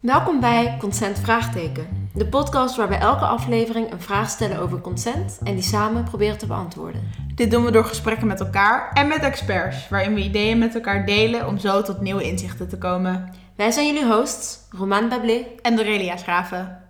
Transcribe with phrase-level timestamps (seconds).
[0.00, 5.38] Welkom bij Consent Vraagteken, de podcast waar we elke aflevering een vraag stellen over consent
[5.44, 7.10] en die samen proberen te beantwoorden.
[7.34, 11.06] Dit doen we door gesprekken met elkaar en met experts, waarin we ideeën met elkaar
[11.06, 13.34] delen om zo tot nieuwe inzichten te komen.
[13.56, 16.82] Wij zijn jullie hosts, Roman Bablé en Dorelia Schraven.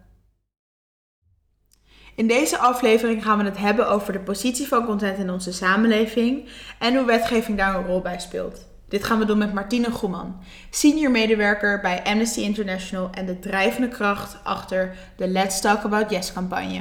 [2.15, 6.49] In deze aflevering gaan we het hebben over de positie van consent in onze samenleving
[6.79, 8.70] en hoe wetgeving daar een rol bij speelt.
[8.91, 10.37] Dit gaan we doen met Martine Goeman,
[10.71, 16.33] senior medewerker bij Amnesty International en de drijvende kracht achter de Let's Talk About Yes
[16.33, 16.81] campagne.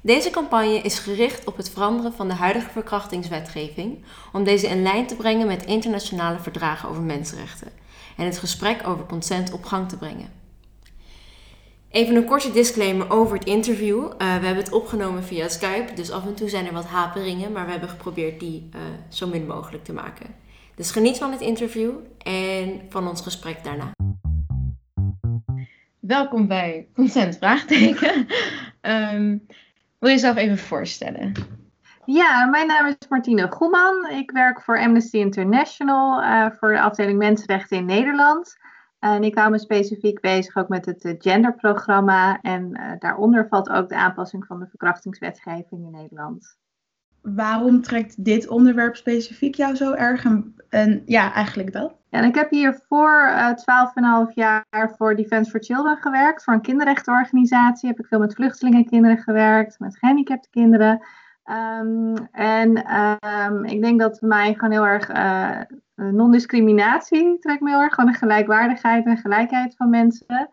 [0.00, 5.06] Deze campagne is gericht op het veranderen van de huidige verkrachtingswetgeving om deze in lijn
[5.06, 7.68] te brengen met internationale verdragen over mensenrechten
[8.16, 10.28] en het gesprek over consent op gang te brengen.
[11.90, 14.02] Even een korte disclaimer over het interview.
[14.02, 17.52] Uh, we hebben het opgenomen via Skype, dus af en toe zijn er wat haperingen,
[17.52, 20.43] maar we hebben geprobeerd die uh, zo min mogelijk te maken.
[20.74, 23.92] Dus geniet van het interview en van ons gesprek daarna.
[26.00, 28.26] Welkom bij Consent Vraagteken.
[28.82, 29.46] um,
[29.98, 31.32] wil je jezelf even voorstellen?
[32.04, 34.08] Ja, mijn naam is Martine Goeman.
[34.10, 38.56] Ik werk voor Amnesty International uh, voor de afdeling Mensenrechten in Nederland.
[38.98, 42.40] En ik hou me specifiek bezig ook met het genderprogramma.
[42.40, 46.56] En uh, daaronder valt ook de aanpassing van de verkrachtingswetgeving in Nederland
[47.24, 50.24] waarom trekt dit onderwerp specifiek jou zo erg?
[50.68, 51.94] En, ja, eigenlijk dat.
[52.10, 53.50] En ik heb hier voor uh,
[54.28, 56.44] 12,5 jaar voor Defense for Children gewerkt.
[56.44, 61.06] Voor een kinderrechtenorganisatie heb ik veel met vluchtelingenkinderen gewerkt, met gehandicapte kinderen.
[61.80, 62.96] Um, en
[63.46, 65.60] um, ik denk dat mij gewoon heel erg uh,
[65.94, 67.94] non-discriminatie trekt me heel erg.
[67.94, 70.48] Gewoon de gelijkwaardigheid en gelijkheid van mensen.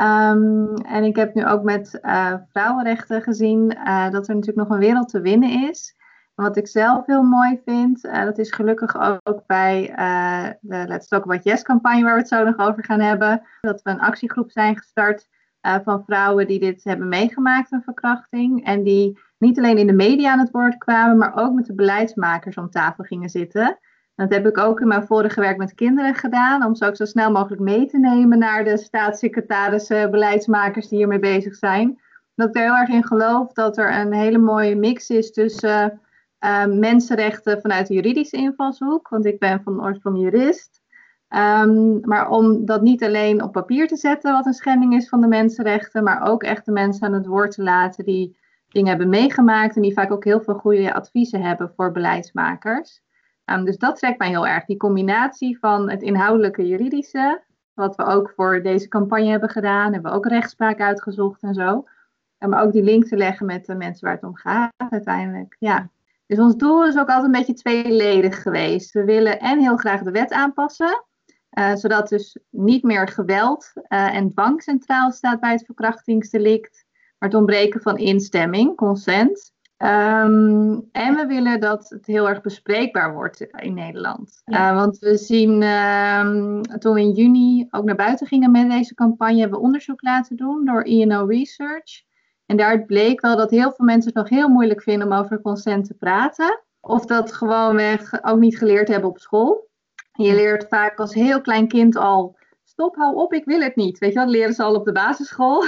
[0.00, 3.68] Um, en ik heb nu ook met uh, vrouwenrechten gezien
[4.10, 5.96] dat er natuurlijk nog een wereld te winnen is.
[6.40, 11.08] Wat ik zelf heel mooi vind, uh, dat is gelukkig ook bij uh, de Let's
[11.08, 13.42] Talk About Yes campagne, waar we het zo nog over gaan hebben.
[13.60, 15.28] Dat we een actiegroep zijn gestart
[15.62, 18.64] uh, van vrouwen die dit hebben meegemaakt, een verkrachting.
[18.64, 21.74] En die niet alleen in de media aan het woord kwamen, maar ook met de
[21.74, 23.78] beleidsmakers om tafel gingen zitten.
[24.14, 27.04] Dat heb ik ook in mijn vorige werk met kinderen gedaan, om ze ook zo
[27.04, 32.00] snel mogelijk mee te nemen naar de staatssecretarissen, beleidsmakers die hiermee bezig zijn.
[32.34, 36.00] Dat ik er heel erg in geloof dat er een hele mooie mix is tussen
[36.44, 40.80] uh, mensenrechten vanuit de juridische invalshoek, want ik ben van oorsprong jurist.
[41.34, 45.20] Um, maar om dat niet alleen op papier te zetten, wat een schending is van
[45.20, 48.38] de mensenrechten, maar ook echt de mensen aan het woord te laten die
[48.68, 53.02] dingen hebben meegemaakt en die vaak ook heel veel goede adviezen hebben voor beleidsmakers.
[53.44, 57.42] Um, dus dat trekt mij heel erg, die combinatie van het inhoudelijke juridische,
[57.74, 61.84] wat we ook voor deze campagne hebben gedaan, hebben we ook rechtspraak uitgezocht en zo.
[62.38, 65.56] Maar ook die link te leggen met de mensen waar het om gaat uiteindelijk.
[65.58, 65.88] Ja.
[66.28, 68.92] Dus ons doel is ook altijd een beetje tweeledig geweest.
[68.92, 71.04] We willen en heel graag de wet aanpassen,
[71.58, 76.84] uh, zodat dus niet meer geweld uh, en dwang centraal staat bij het verkrachtingsdelict,
[77.18, 79.52] maar het ontbreken van instemming, consent.
[79.82, 84.40] Um, en we willen dat het heel erg bespreekbaar wordt in Nederland.
[84.44, 84.70] Ja.
[84.70, 88.94] Uh, want we zien, um, toen we in juni ook naar buiten gingen met deze
[88.94, 92.06] campagne, hebben we onderzoek laten doen door INO Research.
[92.48, 95.40] En daaruit bleek wel dat heel veel mensen het nog heel moeilijk vinden om over
[95.40, 96.60] consent te praten.
[96.80, 99.70] Of dat gewoonweg ook niet geleerd hebben op school.
[100.12, 103.98] Je leert vaak als heel klein kind al, stop, hou op, ik wil het niet.
[103.98, 105.64] Weet je dat leren ze al op de basisschool.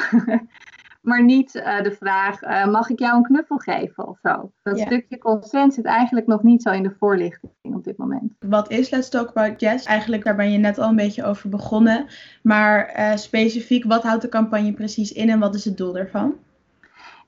[1.08, 4.52] maar niet uh, de vraag, uh, mag ik jou een knuffel geven of zo.
[4.62, 8.32] Dat stukje consent zit eigenlijk nog niet zo in de voorlichting op dit moment.
[8.38, 9.84] Wat is Let's Talk About Yes?
[9.84, 12.06] Eigenlijk, daar ben je net al een beetje over begonnen.
[12.42, 16.34] Maar uh, specifiek, wat houdt de campagne precies in en wat is het doel daarvan?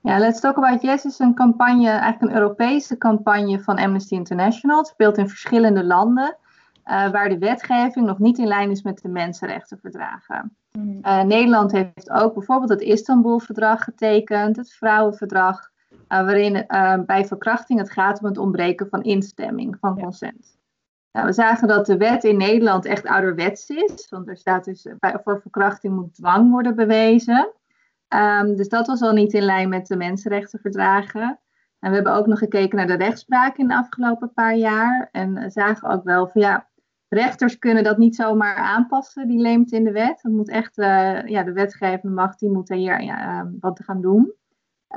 [0.03, 4.79] Ja, Let's Talk About Yes is een campagne, eigenlijk een Europese campagne van Amnesty International.
[4.79, 6.37] Het speelt in verschillende landen,
[6.87, 10.57] uh, waar de wetgeving nog niet in lijn is met de mensenrechtenverdragen.
[10.73, 10.99] Mm.
[11.03, 16.65] Uh, Nederland heeft ook bijvoorbeeld het Istanbul-verdrag getekend, het Vrouwenverdrag, uh, waarin
[17.07, 20.59] bij verkrachting het gaat om het ontbreken van instemming, van consent.
[21.13, 24.87] Nou, we zagen dat de wet in Nederland echt ouderwets is, want er staat dus
[24.99, 27.53] bij, voor verkrachting moet dwang worden bewezen.
[28.15, 31.39] Um, dus dat was al niet in lijn met de mensenrechtenverdragen.
[31.79, 35.09] En we hebben ook nog gekeken naar de rechtspraak in de afgelopen paar jaar.
[35.13, 36.69] En zagen ook wel van ja,
[37.09, 40.19] rechters kunnen dat niet zomaar aanpassen, die leemt in de wet.
[40.23, 44.01] Dat moet echt, uh, ja, de wetgevende macht, die moet hier ja, uh, wat gaan
[44.01, 44.33] doen.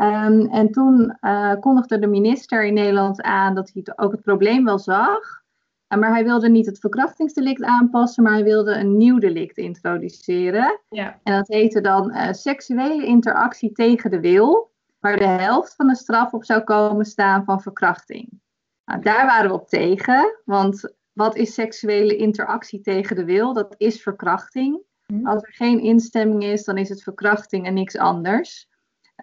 [0.01, 4.65] Um, en toen uh, kondigde de minister in Nederland aan dat hij ook het probleem
[4.65, 5.43] wel zag.
[5.87, 10.79] Maar hij wilde niet het verkrachtingsdelict aanpassen, maar hij wilde een nieuw delict introduceren.
[10.89, 11.19] Ja.
[11.23, 15.95] En dat heette dan uh, seksuele interactie tegen de wil, waar de helft van de
[15.95, 18.41] straf op zou komen staan van verkrachting.
[18.85, 23.53] Nou, daar waren we op tegen, want wat is seksuele interactie tegen de wil?
[23.53, 24.81] Dat is verkrachting.
[25.05, 25.27] Hm.
[25.27, 28.67] Als er geen instemming is, dan is het verkrachting en niks anders.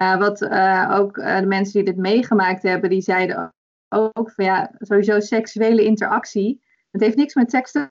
[0.03, 3.53] Uh, wat uh, ook de mensen die dit meegemaakt hebben, die zeiden
[3.93, 6.62] ook van ja, sowieso seksuele interactie.
[6.91, 7.91] Het heeft niks met seks te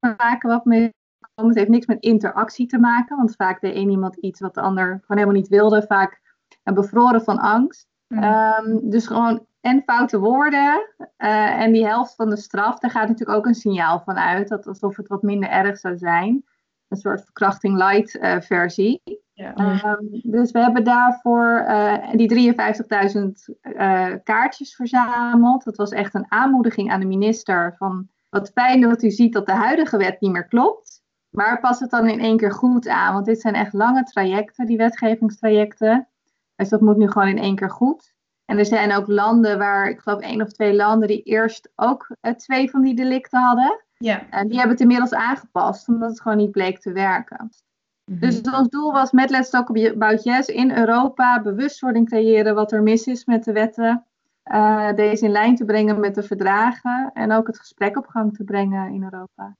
[0.00, 0.92] maken wat me
[1.34, 4.60] het heeft niks met interactie te maken, want vaak deed één iemand iets wat de
[4.60, 6.20] ander gewoon helemaal niet wilde, vaak
[6.62, 7.86] bevroren van angst.
[8.08, 8.22] Mm.
[8.22, 13.38] Um, dus gewoon en foute woorden en die helft van de straf, daar gaat natuurlijk
[13.38, 16.44] ook een signaal van uit, dat alsof het wat minder erg zou zijn
[16.92, 19.02] een soort verkrachting light uh, versie.
[19.34, 19.80] Ja.
[19.82, 23.20] Um, dus we hebben daarvoor uh, die 53.000
[23.62, 25.64] uh, kaartjes verzameld.
[25.64, 29.46] Dat was echt een aanmoediging aan de minister van wat fijn dat u ziet dat
[29.46, 31.02] de huidige wet niet meer klopt.
[31.28, 34.66] Maar pas het dan in één keer goed aan, want dit zijn echt lange trajecten,
[34.66, 36.08] die wetgevingstrajecten.
[36.56, 38.14] Dus dat moet nu gewoon in één keer goed.
[38.44, 42.16] En er zijn ook landen waar, ik geloof één of twee landen, die eerst ook
[42.36, 43.84] twee van die delicten hadden.
[43.96, 44.30] Ja.
[44.30, 47.50] En die hebben het inmiddels aangepast, omdat het gewoon niet bleek te werken.
[48.04, 48.20] Mhm.
[48.20, 52.82] Dus ons doel was met Let's Talk About Yes in Europa bewustwording creëren wat er
[52.82, 54.06] mis is met de wetten.
[54.44, 58.36] Uh, deze in lijn te brengen met de verdragen en ook het gesprek op gang
[58.36, 59.56] te brengen in Europa.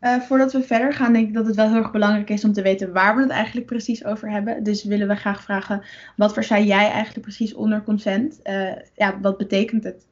[0.00, 2.52] Uh, voordat we verder gaan, denk ik dat het wel heel erg belangrijk is om
[2.52, 4.62] te weten waar we het eigenlijk precies over hebben.
[4.62, 5.82] Dus willen we graag vragen,
[6.16, 8.40] wat versta jij eigenlijk precies onder consent?
[8.44, 10.06] Uh, ja, wat betekent het?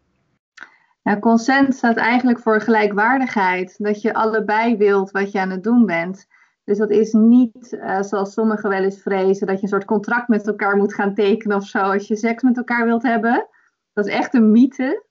[1.02, 3.74] Ja, consent staat eigenlijk voor gelijkwaardigheid.
[3.78, 6.26] Dat je allebei wilt wat je aan het doen bent.
[6.68, 10.28] Dus dat is niet uh, zoals sommigen wel eens vrezen, dat je een soort contract
[10.28, 13.48] met elkaar moet gaan tekenen of zo als je seks met elkaar wilt hebben.
[13.92, 15.06] Dat is echt een mythe.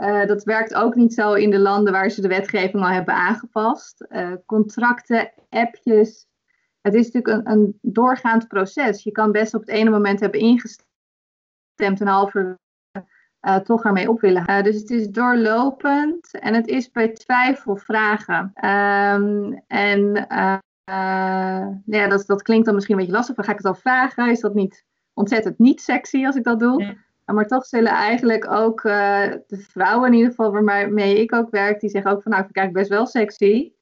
[0.00, 3.14] Uh, dat werkt ook niet zo in de landen waar ze de wetgeving al hebben
[3.14, 4.06] aangepast.
[4.08, 6.26] Uh, contracten, appjes.
[6.80, 9.02] Het is natuurlijk een, een, doorgaand proces.
[9.02, 12.58] Je kan best op het ene moment hebben ingestemd, een halve
[13.40, 14.44] uh, toch ermee op willen.
[14.50, 18.52] Uh, dus het is doorlopend en het is bij twijfel vragen.
[18.64, 20.26] Um, en
[20.88, 23.34] uh, ja, dat, dat klinkt dan misschien een beetje lastig.
[23.34, 24.30] Van, ga ik het al vragen?
[24.30, 26.96] Is dat niet ontzettend niet sexy als ik dat doe?
[27.24, 31.90] Maar toch zullen eigenlijk ook de vrouwen in ieder geval waarmee ik ook werk, die
[31.90, 33.72] zeggen ook van nou, ik vind het best wel sexy.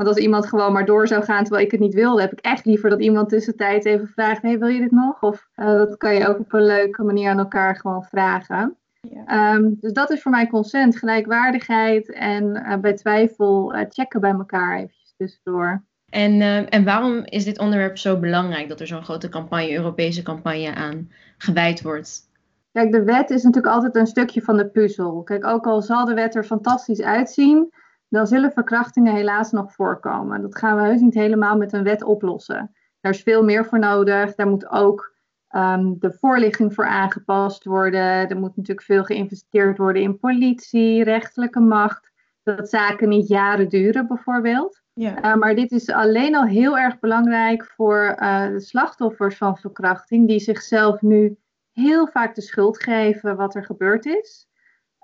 [0.00, 2.40] Want als iemand gewoon maar door zou gaan terwijl ik het niet wilde, heb ik
[2.40, 5.22] echt liever dat iemand tussentijd even vraagt: hey, wil je dit nog?
[5.22, 8.76] Of dat kan je ook op een leuke manier aan elkaar gewoon vragen.
[9.00, 9.24] Ja.
[9.26, 14.76] Ehm, dus dat is voor mij consent, gelijkwaardigheid en uh, bij twijfel checken bij elkaar
[14.76, 15.82] eventjes tussendoor.
[16.10, 20.22] En, uh, en waarom is dit onderwerp zo belangrijk dat er zo'n grote campagne, Europese
[20.22, 22.28] campagne aan gewijd wordt?
[22.72, 25.22] Kijk, de wet is natuurlijk altijd een stukje van de puzzel.
[25.22, 27.72] Kijk, ook al zal de wet er fantastisch uitzien,
[28.08, 30.42] dan zullen verkrachtingen helaas nog voorkomen.
[30.42, 32.74] Dat gaan we heus niet helemaal met een wet oplossen.
[33.00, 34.34] Daar is veel meer voor nodig.
[34.34, 35.14] Daar moet ook
[35.50, 38.28] um, de voorlichting voor aangepast worden.
[38.28, 42.12] Er moet natuurlijk veel geïnvesteerd worden in politie, rechterlijke macht.
[42.42, 44.79] Dat zaken niet jaren duren, bijvoorbeeld.
[44.92, 45.24] Ja.
[45.24, 50.28] Uh, maar dit is alleen al heel erg belangrijk voor uh, de slachtoffers van verkrachting,
[50.28, 51.36] die zichzelf nu
[51.72, 54.48] heel vaak de schuld geven wat er gebeurd is.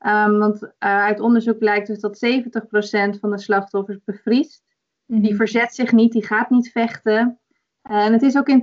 [0.07, 4.65] Um, want uh, uit onderzoek blijkt dus dat 70% van de slachtoffers bevriest.
[5.07, 5.25] Mm -hmm.
[5.25, 7.41] Die verzet zich niet, die gaat niet vechten.
[7.83, 8.63] En het is ook in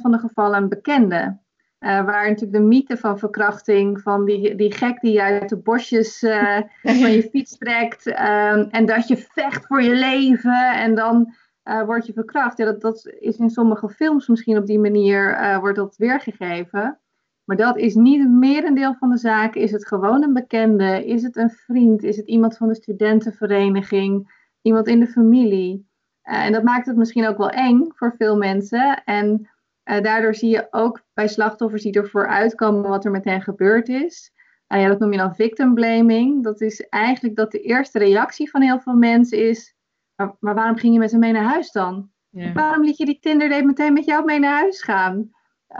[0.00, 1.38] van de gevallen een bekende.
[1.86, 5.56] Uh, waar natuurlijk de mythe van verkrachting, van die, die gek die je uit de
[5.56, 6.58] bosjes uh,
[7.00, 11.34] van je fiets trekt um, en dat je vecht voor je leven en dan
[11.64, 12.58] uh, word je verkracht.
[12.58, 17.00] Ja, dat, dat is in sommige films misschien op die manier wordt dat weergegeven.
[17.44, 19.60] Maar dat is niet het merendeel van de zaken.
[19.60, 21.06] Is het gewoon een bekende?
[21.06, 22.02] Is het een vriend?
[22.02, 24.34] Is het iemand van de studentenvereniging?
[24.62, 25.88] Iemand in de familie?
[26.22, 29.02] En dat maakt het misschien ook wel eng voor veel mensen.
[29.04, 29.48] En
[29.90, 33.88] uh, daardoor zie je ook bij slachtoffers die ervoor uitkomen wat er met hen gebeurd
[33.88, 34.32] is.
[34.68, 36.44] Uh, ja, dat noem je dan victim blaming.
[36.44, 39.74] Dat is eigenlijk dat de eerste reactie van heel veel mensen is:
[40.14, 42.10] maar, maar waarom ging je met ze mee naar huis dan?
[42.30, 42.52] Ja.
[42.52, 45.30] Waarom liet je die Tinder date meteen met jou mee naar huis gaan?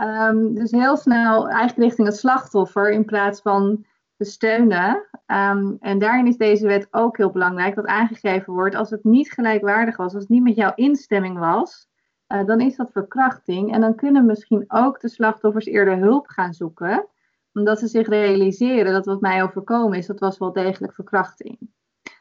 [0.01, 3.85] Um, dus heel snel eigenlijk richting het slachtoffer in plaats van
[4.17, 5.07] te steunen.
[5.25, 9.31] Um, en daarin is deze wet ook heel belangrijk dat aangegeven wordt als het niet
[9.31, 11.87] gelijkwaardig was, als het niet met jouw instemming was,
[12.27, 13.73] uh, dan is dat verkrachting.
[13.73, 17.07] En dan kunnen misschien ook de slachtoffers eerder hulp gaan zoeken,
[17.53, 21.57] omdat ze zich realiseren dat wat mij overkomen is, dat was wel degelijk verkrachting.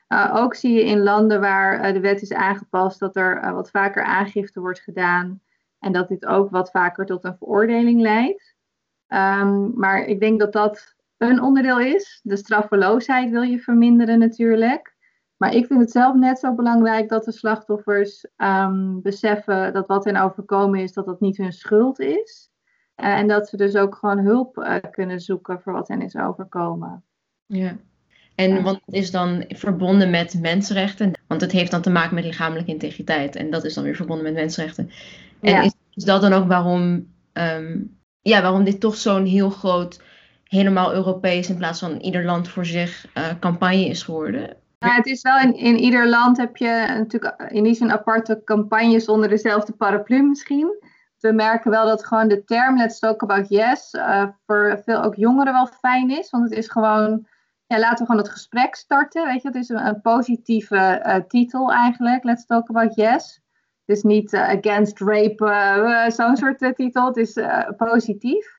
[0.09, 3.71] Uh, ook zie je in landen waar uh, de wet is aangepast dat er wat
[3.71, 5.41] vaker aangifte wordt gedaan
[5.79, 8.55] en dat dit ook wat vaker tot een veroordeling leidt.
[9.09, 12.21] Um, maar ik denk dat dat een onderdeel is.
[12.23, 14.96] De straffeloosheid wil je verminderen natuurlijk.
[15.37, 20.05] Maar ik vind het zelf net zo belangrijk dat de slachtoffers um, beseffen dat wat
[20.05, 22.51] hen overkomen is, dat dat niet hun schuld is.
[22.97, 26.17] Uh, en dat ze dus ook gewoon hulp uh, kunnen zoeken voor wat hen is
[26.17, 27.05] overkomen.
[27.47, 27.77] Ja,
[28.37, 31.13] en wat is dan verbonden met mensenrechten?
[31.27, 33.37] Want het heeft dan te maken met lichamelijke integriteit.
[33.37, 34.91] En dat is dan weer verbonden met mensenrechten.
[35.41, 37.79] En is, is, dat dan ook waarom, ehm,
[38.21, 40.03] ja, waarom dit toch zo'n heel groot,
[40.45, 44.57] helemaal Europees in plaats van ieder land voor zich uh, campagne is geworden?
[44.79, 48.43] Ja, het is wel in, in ieder land heb je natuurlijk in die zin aparte
[48.45, 50.85] campagnes onder dezelfde paraplu misschien.
[51.19, 55.15] We merken wel dat gewoon de term Let's Talk About Yes uh, voor veel ook
[55.15, 56.31] jongeren wel fijn is.
[56.31, 57.27] Want het is gewoon,
[57.67, 59.27] ja, laten we gewoon het gesprek starten.
[59.27, 63.41] Weet je, het is een, positieve uh, titel eigenlijk, Let's Talk About Yes.
[63.85, 67.07] Het is niet Against Rape, zo'n soort titel.
[67.07, 67.39] Het is
[67.77, 68.56] positief.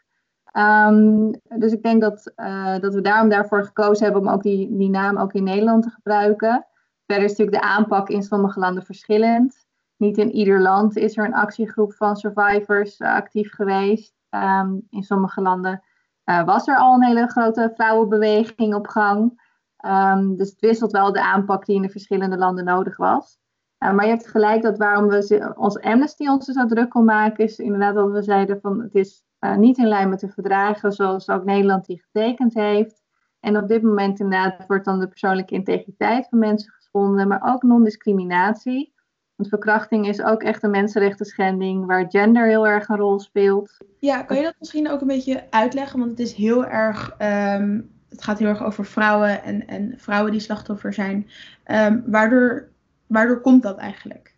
[0.58, 4.78] Um, dus ik denk dat, uh, dat we daarom daarvoor gekozen hebben om ook die,
[4.78, 6.66] die naam ook in Nederland te gebruiken.
[7.06, 9.66] Verder is natuurlijk de aanpak in sommige landen verschillend.
[9.98, 14.14] Niet in ieder land is er een actiegroep van survivors uh, actief geweest.
[14.30, 15.84] Um, in sommige landen
[16.26, 19.42] uh, was er al een hele grote vrouwenbeweging op gang.
[19.86, 23.40] Um, dus het wisselt wel de aanpak die in de verschillende landen nodig was.
[23.78, 27.60] maar je hebt gelijk dat waarom we ons Amnesty ons zo druk om maken, is
[27.60, 31.30] inderdaad dat we zeiden van het is uh, niet in lijn met de verdragen zoals
[31.30, 33.04] ook Nederland die getekend heeft.
[33.40, 37.64] En op dit moment inderdaad wordt dan de persoonlijke integriteit van mensen geschonden, maar ook
[37.64, 38.94] non-discriminatie.
[39.36, 43.78] Want verkrachting is ook echt een mensenrechten schending waar gender heel erg een rol speelt.
[44.00, 46.00] Ja, kan je dat misschien ook een beetje uitleggen?
[46.00, 47.16] Want het is heel erg,
[47.60, 51.28] um, het gaat heel erg over vrouwen en, en vrouwen die slachtoffer zijn.
[51.66, 52.70] Um, waardoor,
[53.08, 54.37] waardoor komt dat eigenlijk?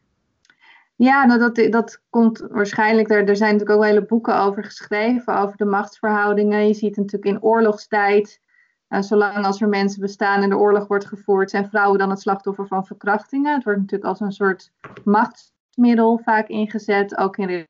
[1.00, 3.10] Ja, nou dat, dat komt waarschijnlijk.
[3.10, 6.68] Er, er zijn natuurlijk ook hele boeken over geschreven, over de machtsverhoudingen.
[6.68, 8.42] Je ziet natuurlijk in oorlogstijd,
[8.90, 12.20] uh, zolang als er mensen bestaan en de oorlog wordt gevoerd, zijn vrouwen dan het
[12.20, 13.54] slachtoffer van verkrachtingen.
[13.54, 14.72] Het wordt natuurlijk als een soort
[15.04, 17.18] machtsmiddel vaak ingezet.
[17.18, 17.66] Ook in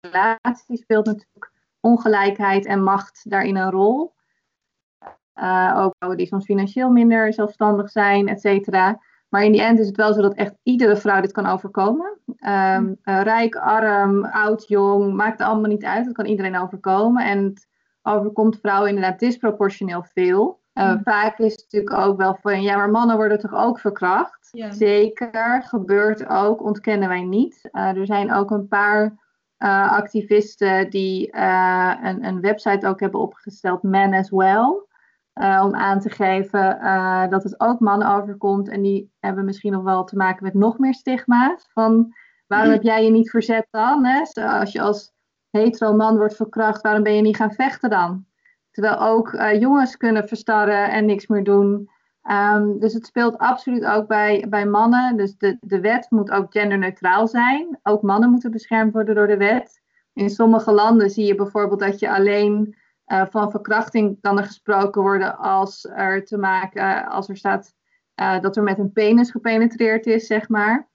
[0.00, 4.14] relaties speelt natuurlijk ongelijkheid en macht daarin een rol.
[5.34, 9.00] Uh, ook vrouwen die soms financieel minder zelfstandig zijn, et cetera.
[9.30, 12.18] Maar in die end is het wel zo dat echt iedere vrouw dit kan overkomen.
[12.26, 16.06] Um, rijk, arm, oud, jong, maakt allemaal niet uit.
[16.06, 17.24] Het kan iedereen overkomen.
[17.24, 17.68] En het
[18.02, 20.60] overkomt vrouwen inderdaad disproportioneel veel.
[20.74, 24.48] Uh, Vaak is het natuurlijk ook wel van, ja, maar mannen worden toch ook verkracht?
[24.70, 27.68] Zeker, gebeurt ook, ontkennen wij niet.
[27.72, 29.28] Uh, er zijn ook een paar
[29.88, 34.88] activisten die een, een website ook hebben opgesteld, Men as Well.
[35.34, 38.68] Uh, om aan te geven uh, dat het ook mannen overkomt.
[38.68, 41.68] En die hebben misschien nog wel te maken met nog meer stigma's.
[41.72, 42.14] Van
[42.46, 44.04] waarom heb jij je niet verzet dan?
[44.04, 44.42] Hè?
[44.42, 45.12] Als je als
[45.50, 48.26] hetero man wordt verkracht, waarom ben je niet gaan vechten dan?
[48.70, 51.90] Terwijl ook uh, jongens kunnen verstarren en niks meer doen.
[52.30, 55.16] Um, dus het speelt absoluut ook bij, bij mannen.
[55.16, 57.78] Dus de, de wet moet ook genderneutraal zijn.
[57.82, 59.82] Ook mannen moeten beschermd worden door de wet.
[60.12, 62.76] In sommige landen zie je bijvoorbeeld dat je alleen
[63.12, 67.74] uh, van verkrachting kan er gesproken worden als er te maken, als er staat
[68.20, 70.88] uh, dat er met een penis gepenetreerd is, zeg maar.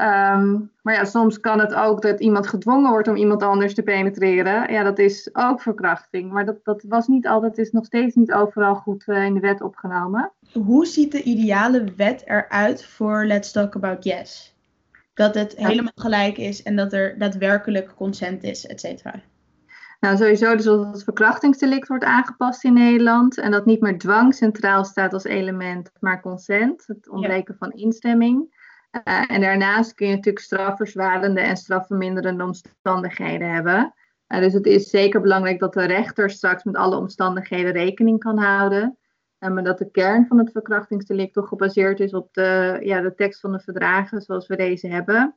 [0.00, 3.82] Um, maar ja, soms kan het ook dat iemand gedwongen wordt om iemand anders te
[3.82, 4.72] penetreren.
[4.72, 6.32] Ja, dat is ook verkrachting.
[6.32, 9.40] Maar dat, dat was niet altijd, is nog steeds niet overal goed uh, in de
[9.40, 10.32] wet opgenomen.
[10.52, 14.54] Hoe ziet de ideale wet eruit voor Let's Talk About Yes?
[15.14, 19.20] Dat het helemaal gelijk is en dat er daadwerkelijk consent is, et cetera.
[20.00, 23.38] Nou, sowieso dus dat het verkrachtingsdelict wordt aangepast in Nederland.
[23.38, 26.86] En dat niet meer dwang centraal staat als element, maar consent.
[26.86, 28.54] Het ontbreken van instemming.
[29.04, 33.94] Uh, en daarnaast kun je natuurlijk strafverzwarende en strafverminderende omstandigheden hebben.
[34.28, 38.38] Uh, dus het is zeker belangrijk dat de rechter straks met alle omstandigheden rekening kan
[38.38, 38.98] houden.
[39.40, 43.14] Uh, maar dat de kern van het verkrachtingsdelict toch gebaseerd is op de, ja, de
[43.14, 45.36] tekst van de verdragen zoals we deze hebben.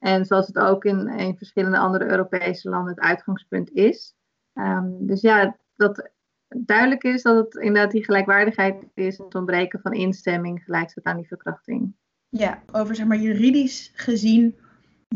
[0.00, 4.14] En zoals het ook in, verschillende andere Europese landen het uitgangspunt is.
[4.54, 6.10] Um, dus ja, dat
[6.48, 11.16] duidelijk is dat het inderdaad die gelijkwaardigheid is, het ontbreken van instemming gelijk staat aan
[11.16, 11.94] die verkrachting.
[12.28, 14.58] Ja, over zeg maar juridisch gezien,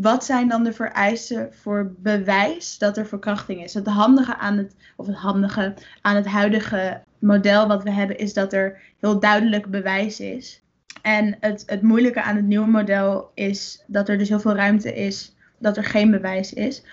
[0.00, 3.74] wat zijn dan de vereisten voor bewijs dat er verkrachting is?
[3.74, 8.34] Het handige aan het, of het handige aan het huidige model wat we hebben, is
[8.34, 10.63] dat er heel duidelijk bewijs is.
[11.04, 14.94] En het, het moeilijke aan het nieuwe model is dat er dus heel veel ruimte
[14.94, 16.84] is dat er geen bewijs is.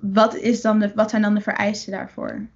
[0.00, 2.48] Wat, is dan de, wat zijn dan de vereisten daarvoor?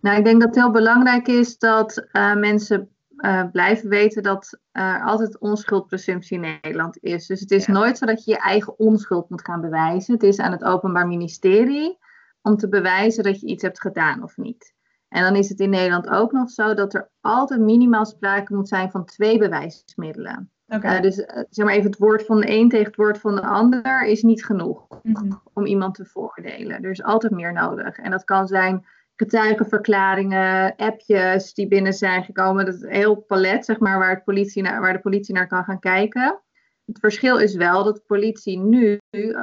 [0.00, 4.58] Nou, ik denk dat het heel belangrijk is dat uh, mensen uh, blijven weten dat
[4.72, 7.26] er altijd onschuldpresumptie in Nederland is.
[7.26, 7.72] Dus het is ja.
[7.72, 10.14] nooit zo dat je je eigen onschuld moet gaan bewijzen.
[10.14, 11.98] Het is aan het Openbaar Ministerie
[12.42, 14.76] om te bewijzen dat je iets hebt gedaan of niet.
[15.08, 18.68] En dan is het in Nederland ook nog zo dat er altijd minimaal sprake moet
[18.68, 20.50] zijn van twee bewijsmiddelen.
[20.66, 20.96] Okay.
[20.96, 23.34] Uh, dus uh, zeg maar even het woord van de een tegen het woord van
[23.34, 25.42] de ander is niet genoeg mm-hmm.
[25.52, 26.82] om iemand te veroordelen.
[26.82, 27.96] Er is altijd meer nodig.
[27.96, 28.86] En dat kan zijn
[29.16, 32.64] getuigenverklaringen, appjes die binnen zijn gekomen.
[32.64, 35.64] Dat is een heel palet, zeg maar, waar, politie naar, waar de politie naar kan
[35.64, 36.40] gaan kijken.
[36.84, 38.98] Het verschil is wel dat de politie nu,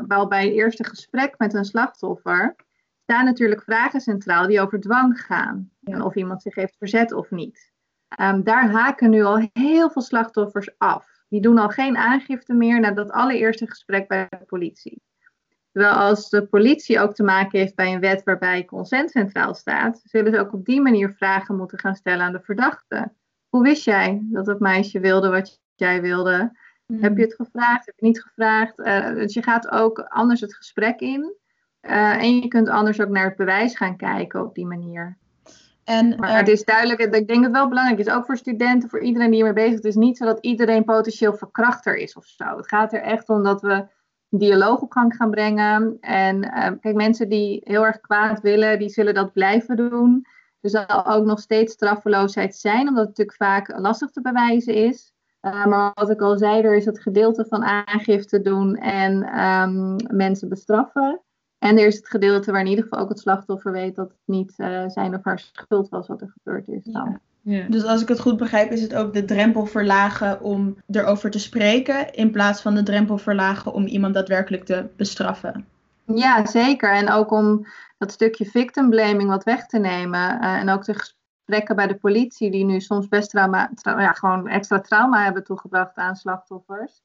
[0.07, 2.55] wel bij een eerste gesprek met een slachtoffer,
[3.05, 5.69] staan natuurlijk vragen centraal die over dwang gaan.
[5.83, 7.73] En of iemand zich heeft verzet of niet.
[8.21, 11.07] Um, daar haken nu al heel veel slachtoffers af.
[11.29, 15.01] Die doen al geen aangifte meer na dat allereerste gesprek bij de politie.
[15.71, 20.01] Terwijl als de politie ook te maken heeft bij een wet waarbij consent centraal staat,
[20.03, 23.11] zullen ze ook op die manier vragen moeten gaan stellen aan de verdachte.
[23.49, 26.57] Hoe wist jij dat het meisje wilde wat jij wilde?
[26.85, 27.01] Hmm.
[27.01, 27.85] Heb je het gevraagd?
[27.85, 28.79] Heb je niet gevraagd?
[28.79, 31.35] Uh, dus je gaat ook anders het gesprek in.
[31.89, 35.17] Uh, en je kunt anders ook naar het bewijs gaan kijken op die manier.
[35.83, 38.89] En, maar het is duidelijk, ik denk dat het wel belangrijk is, ook voor studenten,
[38.89, 39.77] voor iedereen die hiermee bezig is.
[39.77, 42.57] Het is niet zo dat iedereen potentieel verkrachter is of zo.
[42.57, 43.85] Het gaat er echt om dat we
[44.29, 45.97] dialoog op gang gaan brengen.
[45.99, 50.25] En uh, kijk, mensen die heel erg kwaad willen, die zullen dat blijven doen.
[50.61, 55.13] Er zal ook nog steeds straffeloosheid zijn, omdat het natuurlijk vaak lastig te bewijzen is.
[55.41, 59.95] Uh, maar wat ik al zei, er is het gedeelte van aangifte doen en um,
[60.07, 61.21] mensen bestraffen.
[61.65, 64.17] En er is het gedeelte waar in ieder geval ook het slachtoffer weet dat het
[64.25, 66.83] niet uh, zijn of haar schuld was wat er gebeurd is.
[66.83, 67.19] Dan.
[67.41, 67.65] Ja.
[67.69, 71.39] Dus als ik het goed begrijp, is het ook de drempel verlagen om erover te
[71.39, 75.65] spreken, in plaats van de drempel verlagen om iemand daadwerkelijk te bestraffen.
[76.05, 76.93] Ja, zeker.
[76.93, 77.67] En ook om
[77.97, 80.43] dat stukje victim blaming wat weg te nemen.
[80.43, 84.11] Uh, en ook de gesprekken bij de politie, die nu soms best trauma, tra ja,
[84.11, 87.01] gewoon extra trauma hebben toegebracht aan slachtoffers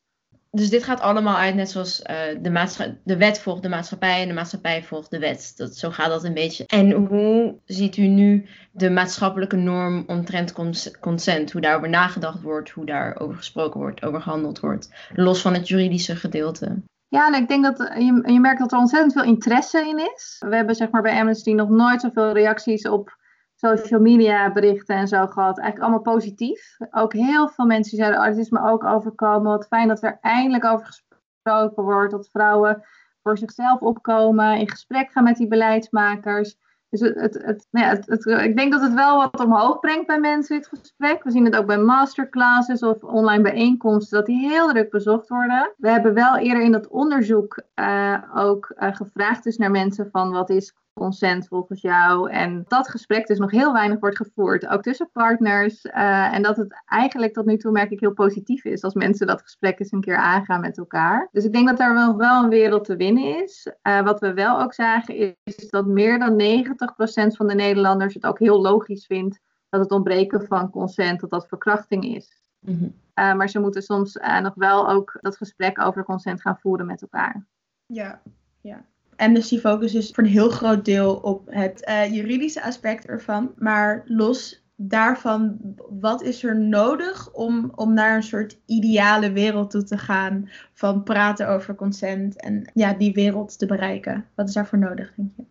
[0.50, 4.28] dus dit gaat allemaal uit, net zoals uh, de, de wet volgt de maatschappij en
[4.28, 5.52] de maatschappij volgt de wet.
[5.57, 6.66] Dat, zo gaat dat een beetje.
[6.66, 10.52] En hoe ziet u nu de maatschappelijke norm omtrent
[11.00, 11.52] consent?
[11.52, 16.16] Hoe daarover nagedacht wordt, hoe daarover gesproken wordt, over gehandeld wordt, los van het juridische
[16.16, 16.83] gedeelte?
[17.09, 20.37] Ja, en ik denk dat je, je merkt dat er ontzettend veel interesse in is.
[20.49, 23.19] We hebben zeg maar bij Amnesty nog nooit zoveel reacties op
[23.61, 25.59] social media berichten en zo gehad.
[25.59, 26.76] Eigenlijk allemaal positief.
[26.90, 29.50] Ook heel veel mensen zeiden, oh, het is me ook overkomen.
[29.50, 32.11] Wat fijn dat er eindelijk over gesproken wordt.
[32.11, 32.83] Dat vrouwen
[33.23, 36.57] voor zichzelf opkomen, in gesprek gaan met die beleidsmakers.
[36.89, 40.06] Dus het, het, het, nou ja, het, ik denk dat het wel wat omhoog brengt
[40.06, 41.23] bij mensen, dit gesprek.
[41.23, 45.73] We zien het ook bij masterclasses of online bijeenkomsten, dat die heel druk bezocht worden.
[45.76, 50.30] We hebben wel eerder in dat onderzoek uh, ook uh, gevraagd dus naar mensen van
[50.30, 52.31] wat is consent volgens jou.
[52.31, 55.85] En dat gesprek dus nog heel weinig wordt gevoerd, ook tussen partners.
[55.85, 59.26] Uh, en dat het eigenlijk tot nu toe merk ik heel positief is als mensen
[59.26, 61.29] dat gesprek eens een keer aangaan met elkaar.
[61.33, 63.73] Dus ik denk dat daar wel, wel een wereld te winnen is.
[63.83, 68.26] Uh, wat we wel ook zagen is dat meer dan 90% van de Nederlanders het
[68.26, 72.49] ook heel logisch vindt dat het ontbreken van consent, dat dat verkrachting is.
[72.61, 72.95] Mm -hmm.
[73.15, 77.03] uh, maar ze moeten soms nog wel ook dat gesprek over consent gaan voeren met
[77.03, 77.47] elkaar.
[77.87, 78.23] Ja,
[78.61, 78.85] ja.
[79.21, 83.52] Amnesty focus is voor een heel groot deel op het uh, juridische aspect ervan.
[83.56, 85.59] Maar los daarvan,
[86.00, 91.02] wat is er nodig om, om naar een soort ideale wereld toe te gaan van
[91.02, 94.26] praten over consent en ja, die wereld te bereiken?
[94.35, 95.45] Wat is daarvoor nodig, denk je?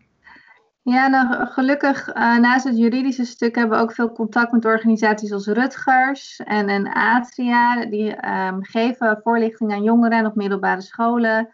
[0.82, 5.32] Ja, nou, gelukkig uh, naast het juridische stuk hebben we ook veel contact met organisaties
[5.32, 7.86] als Rutgers en, en Atria.
[7.86, 11.48] Die um, geven voorlichting aan jongeren op middelbare scholen.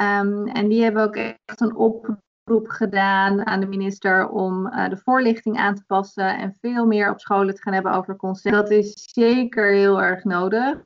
[0.00, 4.96] Um, en die hebben ook echt een oproep gedaan aan de minister om uh, de
[4.96, 8.54] voorlichting aan te passen en veel meer op scholen te gaan hebben over consent.
[8.54, 10.84] Dat is zeker heel erg nodig.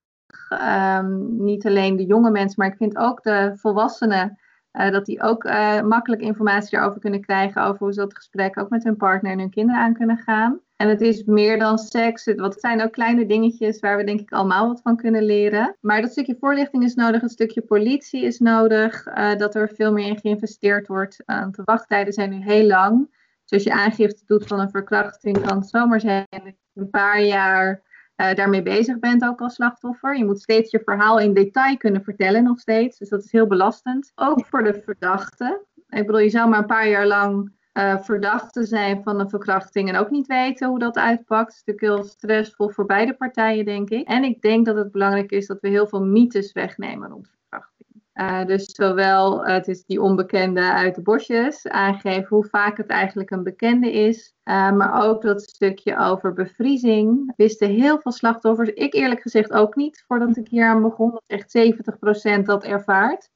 [0.98, 4.38] Um, niet alleen de jonge mensen, maar ik vind ook de volwassenen.
[4.72, 8.58] Uh, dat die ook uh, makkelijk informatie erover kunnen krijgen over hoe ze dat gesprek
[8.58, 10.60] ook met hun partner en hun kinderen aan kunnen gaan.
[10.80, 12.24] En het is meer dan seks.
[12.24, 15.76] Het zijn ook kleine dingetjes waar we denk ik allemaal wat van kunnen leren.
[15.80, 19.06] Maar dat stukje voorlichting is nodig, een stukje politie is nodig.
[19.06, 21.22] Uh, dat er veel meer in geïnvesteerd wordt.
[21.26, 23.08] Uh, de wachttijden zijn nu heel lang.
[23.44, 26.90] Dus als je aangifte doet van een verkrachting, kan het zomaar zijn dat je een
[26.90, 27.82] paar jaar
[28.16, 30.16] uh, daarmee bezig bent ook als slachtoffer.
[30.16, 32.98] Je moet steeds je verhaal in detail kunnen vertellen nog steeds.
[32.98, 34.12] Dus dat is heel belastend.
[34.14, 35.64] Ook voor de verdachte.
[35.88, 39.88] Ik bedoel, je zou maar een paar jaar lang uh, verdachte zijn van een verkrachting
[39.88, 41.46] en ook niet weten hoe dat uitpakt.
[41.46, 44.08] Het is natuurlijk heel stressvol voor beide partijen, denk ik.
[44.08, 47.88] En ik denk dat het belangrijk is dat we heel veel mythes wegnemen rond verkrachting.
[48.14, 52.88] Uh, dus zowel uh, het is die onbekende uit de bosjes, aangeven hoe vaak het
[52.88, 54.34] eigenlijk een bekende is.
[54.44, 57.32] maar ook dat stukje over bevriezing.
[57.36, 61.22] Wisten heel veel slachtoffers, ik eerlijk gezegd ook niet, voordat ik hier aan begon, dat
[61.26, 61.58] echt
[62.38, 63.30] 70% dat ervaart.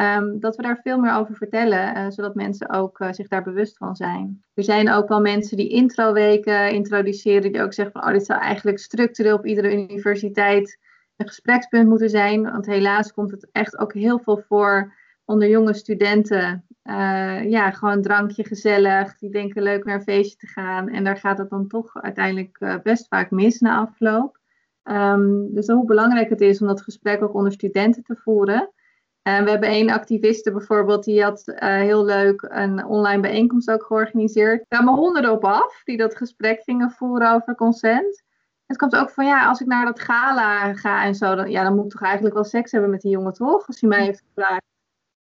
[0.00, 3.42] Um, dat we daar veel meer over vertellen, uh, zodat mensen ook uh, zich daar
[3.42, 4.44] bewust van zijn.
[4.54, 8.40] Er zijn ook wel mensen die introweken introduceren, die ook zeggen van, oh, dit zou
[8.40, 10.78] eigenlijk structureel op iedere universiteit
[11.16, 12.42] een gesprekspunt moeten zijn.
[12.42, 16.64] Want helaas komt het echt ook heel veel voor onder jonge studenten.
[16.84, 20.88] Uh, ja, gewoon drankje gezellig, die denken leuk naar een feestje te gaan.
[20.88, 24.38] En daar gaat het dan toch uiteindelijk best vaak mis na afloop.
[24.82, 28.72] Ehm, dus hoe belangrijk het is om dat gesprek ook onder studenten te voeren.
[29.24, 33.84] En we hebben één activiste bijvoorbeeld, die had uh, heel leuk een online bijeenkomst ook
[33.84, 34.60] georganiseerd.
[34.60, 38.22] Er kwamen honderden op af die dat gesprek gingen voeren over consent.
[38.66, 41.62] Het komt ook van ja, als ik naar dat gala ga en zo, dan, ja,
[41.62, 43.66] dan moet ik toch eigenlijk wel seks hebben met die jongen, toch?
[43.66, 44.64] Als hij mij heeft gevraagd.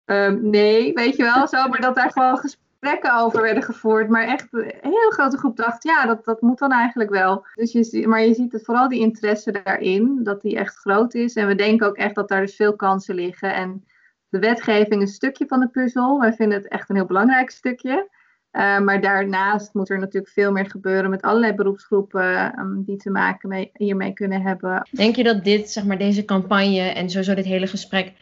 [0.05, 2.41] Um, nee, weet je wel, zo, maar dat daar gewoon
[2.85, 4.09] gesprekken over werden gevoerd.
[4.09, 7.47] Maar echt een heel grote groep dacht, ja, dat, dat moet dan eigenlijk wel.
[7.55, 11.35] Dus je, maar je ziet het vooral die interesse daarin, dat die echt groot is.
[11.35, 13.55] En we denken ook echt dat daar dus veel kansen liggen.
[13.55, 13.85] En
[14.29, 16.21] de wetgeving een stukje van de puzzel.
[16.21, 18.09] Wij vinden het echt een heel belangrijk stukje.
[18.53, 23.11] Uh, maar daarnaast moet er natuurlijk veel meer gebeuren met allerlei beroepsgroepen um, die te
[23.11, 24.89] maken mee, hiermee kunnen hebben.
[24.91, 28.13] Denk je dat dit, zeg maar, deze campagne en sowieso dit hele gesprek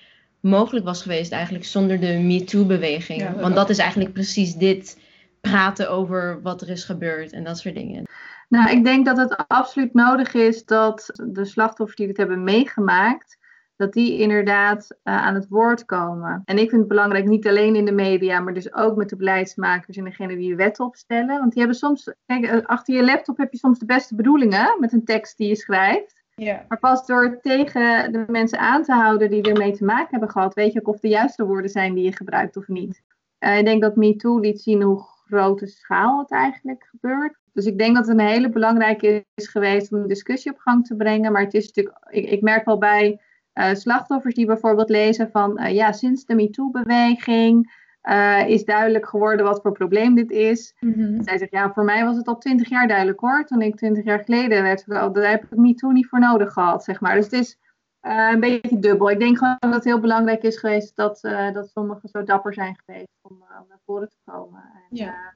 [0.43, 3.21] mogelijk was geweest eigenlijk zonder de MeToo-beweging?
[3.21, 4.99] Ja, Want dat is eigenlijk precies dit
[5.41, 8.05] praten over wat er is gebeurd en dat soort dingen.
[8.49, 13.39] Nou, ik denk dat het absoluut nodig is dat de slachtoffers die dit hebben meegemaakt,
[13.77, 16.43] dat die inderdaad uh, aan het woord komen.
[16.45, 19.17] En ik vind het belangrijk, niet alleen in de media, maar dus ook met de
[19.17, 21.39] beleidsmakers en degene die de wet opstellen.
[21.39, 24.77] Want die hebben soms, kijk, eh, achter je laptop heb je soms de beste bedoelingen
[24.81, 26.22] met een tekst die je schrijft.
[26.37, 30.55] Maar pas door tegen de mensen aan te houden die ermee te maken hebben gehad,
[30.55, 33.03] weet je ook of de juiste woorden zijn die je gebruikt of niet.
[33.41, 37.39] Uh, ik denk dat MeToo liet zien hoe grote schaal het eigenlijk gebeurt.
[37.53, 40.87] Dus ik denk dat het een hele belangrijke is geweest om een discussie op gang
[40.87, 41.33] te brengen.
[41.33, 43.21] Maar het is natuurlijk, ik, ik merk wel bij
[43.55, 49.47] uh, slachtoffers die bijvoorbeeld lezen van uh, ja, sinds de MeToo-beweging uh, is duidelijk geworden
[49.47, 50.75] wat voor probleem dit is.
[50.81, 51.23] Mm-hmm.
[51.23, 53.45] Zij zegt ja, voor mij was het al twintig jaar duidelijk hoor.
[53.45, 57.01] Toen ik twintig jaar geleden werd, daar heb ik MeToo niet voor nodig gehad, zeg
[57.01, 57.15] maar.
[57.15, 57.59] Dus het is
[58.01, 59.11] een beetje dubbel.
[59.11, 61.21] Ik denk gewoon dat het heel belangrijk is geweest dat,
[61.53, 64.63] dat sommigen zo dapper zijn geweest om, om naar voren te komen.
[64.75, 65.35] En, ja.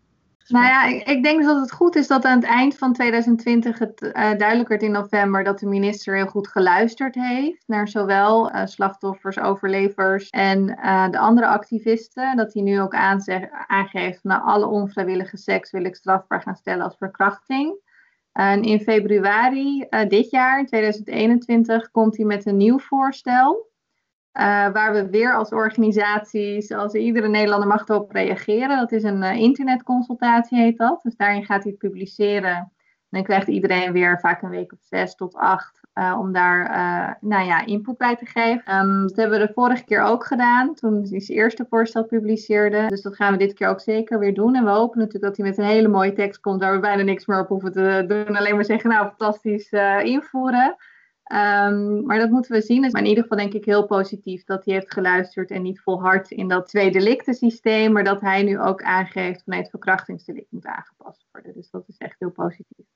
[0.48, 3.78] Nou ja, ik, ik, denk dat het goed is dat aan het eind van 2020
[3.78, 8.54] het uh, duidelijk werd in november dat de minister heel goed geluisterd heeft naar zowel
[8.54, 12.36] uh, slachtoffers, overlevers en uh, de andere activisten.
[12.36, 12.94] Dat hij nu ook
[13.66, 17.84] aangeeft, na alle onvrijwillige seks wil ik strafbaar gaan stellen als verkrachting.
[18.32, 23.70] En in februari dit jaar, 2021, komt hij met een nieuw voorstel.
[24.38, 28.76] Uh, waar we weer als organisatie, zoals iedere Nederlander mag erop reageren.
[28.78, 31.02] Dat is een uh, internetconsultatie, heet dat.
[31.02, 32.56] Dus daarin gaat hij publiceren.
[33.10, 37.18] En dan krijgt iedereen weer vaak een week of zes tot acht uh, om daar
[37.20, 38.74] nou ja, input bij te geven.
[38.74, 42.86] Um, dat hebben we de vorige keer ook gedaan, toen hij zijn eerste voorstel publiceerde.
[42.86, 44.54] Dus dat gaan we dit keer ook zeker weer doen.
[44.54, 47.02] En we hopen natuurlijk dat hij met een hele mooie tekst komt waar we bijna
[47.02, 48.36] niks meer op hoeven te doen.
[48.36, 49.72] Alleen maar zeggen, nou fantastisch
[50.02, 50.76] invoeren.
[51.32, 52.80] Um, maar dat moeten we zien.
[52.80, 56.30] Maar in ieder geval denk ik heel positief dat hij heeft geluisterd en niet volhard
[56.30, 61.26] in dat tweede delictensysteem, maar dat hij nu ook aangeeft van het verkrachtingsdelict moet aangepast
[61.32, 61.52] worden.
[61.54, 62.86] Dus dat is echt heel positief.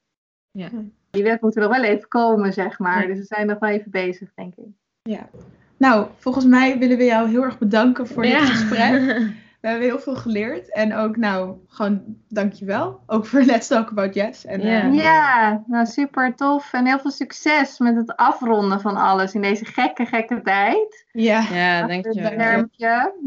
[0.51, 0.69] Ja.
[1.11, 3.07] Die wet moet er nog wel even komen, zeg maar.
[3.07, 4.69] Dus we zijn nog wel even bezig, denk ik.
[5.03, 5.29] Ja.
[5.77, 9.23] Nou, volgens mij willen we jou heel erg bedanken voor dit gesprek.
[9.61, 10.73] we hebben heel veel geleerd.
[10.73, 13.01] En ook, nou, gewoon dankjewel.
[13.07, 14.45] Ook voor Let's Talk About Jazz.
[14.45, 16.73] En, uh, ja, nou super tof.
[16.73, 21.07] En heel veel succes met het afronden van alles in deze gekke, gekke tijd.
[21.13, 22.69] Ja, ja dankjewel.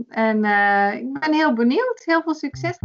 [0.10, 2.02] En uh, ik ben heel benieuwd.
[2.06, 2.78] Heel veel succes.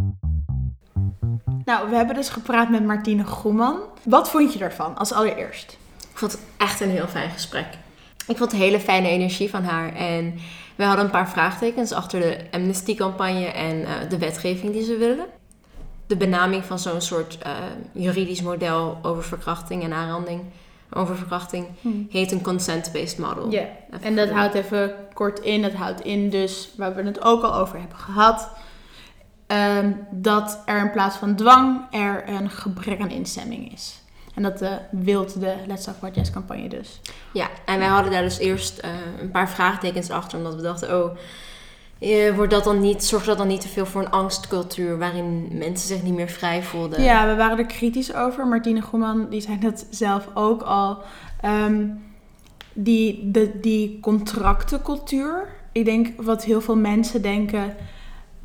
[1.65, 3.79] Nou, we hebben dus gepraat met Martine Groeman.
[4.03, 5.77] Wat vond je ervan als allereerst?
[6.11, 7.67] Ik vond het echt een heel fijn gesprek.
[8.29, 9.95] Ik vond een hele fijne energie van haar.
[9.95, 10.39] En
[10.75, 15.25] we hadden een paar vraagtekens achter de Amnesty-campagne en uh, de wetgeving die ze willen.
[16.07, 17.51] De benaming van zo'n soort uh,
[17.91, 20.41] juridisch model over verkrachting en aanranding,
[20.93, 22.07] over verkrachting, hmm.
[22.11, 23.51] heet een consent-based model.
[23.51, 23.65] Ja,
[24.01, 27.55] en dat houdt even kort in, dat houdt in dus, waar we het ook al
[27.55, 28.49] over hebben gehad,
[29.47, 34.01] um, dat er in plaats van dwang er een gebrek aan instemming is.
[34.35, 37.01] En dat uh, wilt de Let's Talk About Jazz campagne dus.
[37.33, 38.89] Ja, en wij hadden daar dus eerst uh,
[39.21, 40.37] een paar vraagtekens achter.
[40.37, 41.17] Omdat we dachten, oh,
[41.99, 44.97] uh, wordt dat dan niet, zorgt dat dan niet te veel voor een angstcultuur...
[44.97, 47.01] waarin mensen zich niet meer vrij voelden?
[47.01, 48.47] Ja, we waren er kritisch over.
[48.47, 50.97] Martine Goeman, die zei dat zelf ook al.
[51.45, 52.07] Um,
[52.73, 55.47] die, de, die contractencultuur.
[55.71, 57.75] Ik denk wat heel veel mensen denken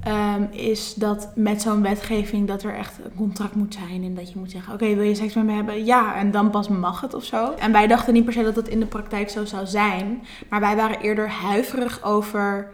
[0.04, 4.04] Ehm, is dat met zo'n wetgeving dat er echt een contract moet zijn.
[4.04, 5.84] En dat je moet zeggen, oké, wil je seks met me hebben?
[5.84, 7.52] Ja, en dan pas mag het of zo.
[7.58, 10.26] En wij dachten niet per se dat het in de praktijk zo zou zijn.
[10.48, 12.70] Maar wij waren eerder huiverig over,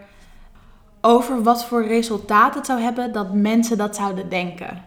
[1.01, 4.85] over wat voor resultaat het zou hebben dat mensen dat zouden denken.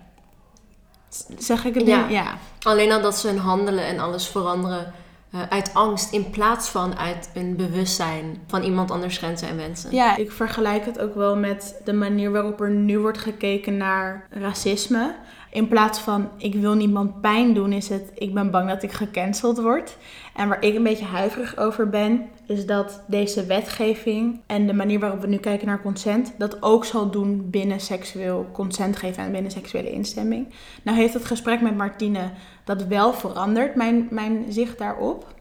[1.37, 2.07] Zeg ik het ja.
[2.07, 2.37] ja.
[2.61, 4.93] Alleen al dat ze hun handelen en alles veranderen
[5.35, 9.91] uh, uit angst in plaats van uit een bewustzijn van iemand anders grenzen en wensen.
[9.91, 14.27] Ja, ik vergelijk het ook wel met de manier waarop er nu wordt gekeken naar
[14.29, 15.15] racisme.
[15.53, 18.91] In plaats van ik wil niemand pijn doen, is het ik ben bang dat ik
[18.91, 19.97] gecanceld word.
[20.35, 24.99] En waar ik een beetje huiverig over ben, is dat deze wetgeving en de manier
[24.99, 29.31] waarop we nu kijken naar consent, dat ook zal doen binnen seksueel consent geven en
[29.31, 30.47] binnen seksuele instemming.
[30.83, 32.31] Nou heeft het gesprek met Martine
[32.63, 35.33] dat wel veranderd, mijn, mijn zicht daarop.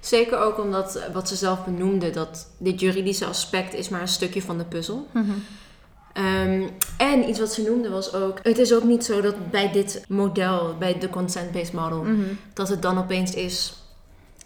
[0.00, 4.42] Zeker ook omdat, wat ze zelf benoemde, dat dit juridische aspect is maar een stukje
[4.42, 5.06] van de puzzel.
[6.14, 6.62] Ehm,
[6.96, 10.04] en iets wat ze noemde was ook, het is ook niet zo dat bij dit
[10.08, 12.20] model, bij de consent-based model, Mhm.
[12.52, 13.74] dat het dan opeens is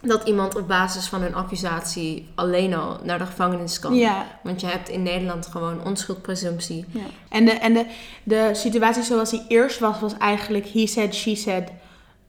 [0.03, 3.95] dat iemand op basis van een accusatie alleen al naar de gevangenis kan.
[3.95, 6.85] Ja, Want je hebt in Nederland gewoon onschuldpresumptie.
[6.91, 7.01] Ja.
[7.29, 7.87] En, de, en de,
[8.23, 11.69] de situatie zoals die eerst was, was eigenlijk he said, she said.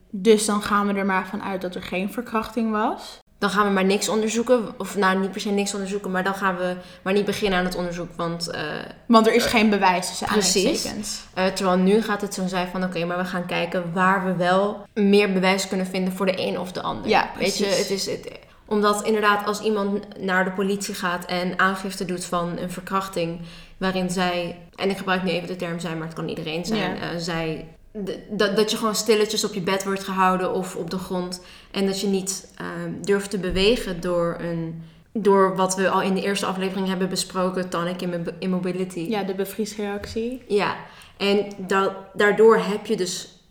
[0.10, 3.20] Dus dan gaan we er maar van uit dat er geen verkrachting was.
[3.40, 4.74] Dan gaan we maar niks onderzoeken.
[4.78, 7.66] Of nou, niet per se niks onderzoeken, maar dan gaan we maar niet beginnen aan
[7.66, 8.10] het onderzoek.
[8.16, 8.62] Want eh,
[9.06, 10.90] Want er is geen bewijs tussen Precies.
[11.34, 14.36] Eh, terwijl nu gaat het zo zijn van oké, maar we gaan kijken waar we
[14.36, 17.10] wel meer bewijs kunnen vinden voor de een of de ander.
[17.10, 17.82] Ja, Weet je, precies.
[17.82, 18.30] het is het,
[18.66, 23.40] omdat inderdaad als iemand naar de politie gaat en aangifte doet van een verkrachting
[23.78, 26.96] waarin zij, en ik gebruik nu even de term zij, maar het kan iedereen zijn,
[26.96, 27.02] Ja.
[27.02, 27.68] eh, zij
[28.30, 31.86] dat, dat je gewoon stilletjes op je bed wordt gehouden of op de grond en
[31.86, 34.84] dat je niet ehm, durft te bewegen door een
[35.14, 39.00] door wat we al in de eerste aflevering hebben besproken, tonic immo- immobility.
[39.00, 40.42] Ja, de bevriesreactie.
[40.48, 40.76] Ja,
[41.18, 43.44] en da- daardoor heb je dus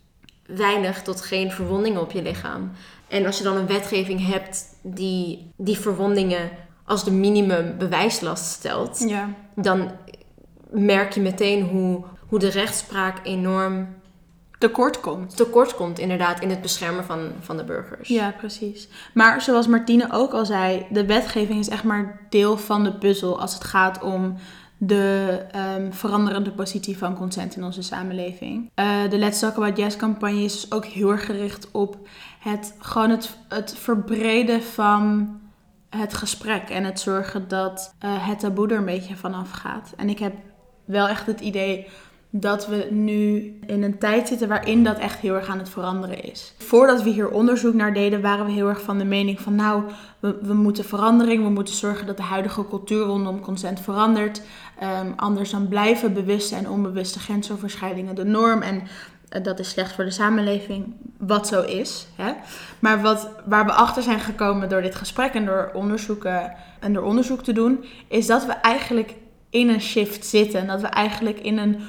[0.45, 2.71] weinig tot geen verwondingen op je lichaam.
[3.07, 6.49] En als je dan een wetgeving hebt die die verwondingen
[6.85, 9.29] als de minimum bewijslast stelt, Ja.
[9.55, 9.91] dan
[10.71, 13.87] merk je meteen hoe, hoe de rechtspraak enorm
[14.59, 15.35] Tekort komt.
[15.35, 18.07] tekort komt inderdaad in het beschermen van, van de burgers.
[18.07, 18.87] Ja, precies.
[19.13, 23.39] Maar zoals Martine ook al zei, de wetgeving is echt maar deel van de puzzel
[23.39, 24.35] als het gaat om
[24.77, 28.71] de ehm, veranderende positie van consent in onze samenleving.
[28.73, 31.97] Eh, de Let's Talk About Yes campagne is dus ook heel erg gericht op
[32.39, 35.29] het, gewoon het, het verbreden van
[35.89, 39.93] het gesprek en het zorgen dat eh, het taboe er een beetje vanaf gaat.
[39.97, 40.33] En ik heb
[40.85, 41.87] wel echt het idee
[42.29, 46.23] dat we nu in een tijd zitten waarin dat echt heel erg aan het veranderen
[46.23, 46.53] is.
[46.57, 49.83] Voordat we hier onderzoek naar deden, waren we heel erg van de mening van nou,
[50.19, 54.41] we, moeten verandering, we moeten zorgen dat de huidige cultuur rondom consent verandert.
[54.79, 58.81] Ehm, anders dan blijven bewuste en onbewuste grensoverschrijdingen de norm en
[59.29, 62.07] eh, dat is slecht voor de samenleving, wat zo is.
[62.15, 62.31] Hè?
[62.79, 67.03] Maar wat, waar we achter zijn gekomen door dit gesprek en door, onderzoeken, en door
[67.03, 69.15] onderzoek te doen, is dat we eigenlijk
[69.49, 70.59] in een shift zitten.
[70.59, 71.79] En dat we eigenlijk in een,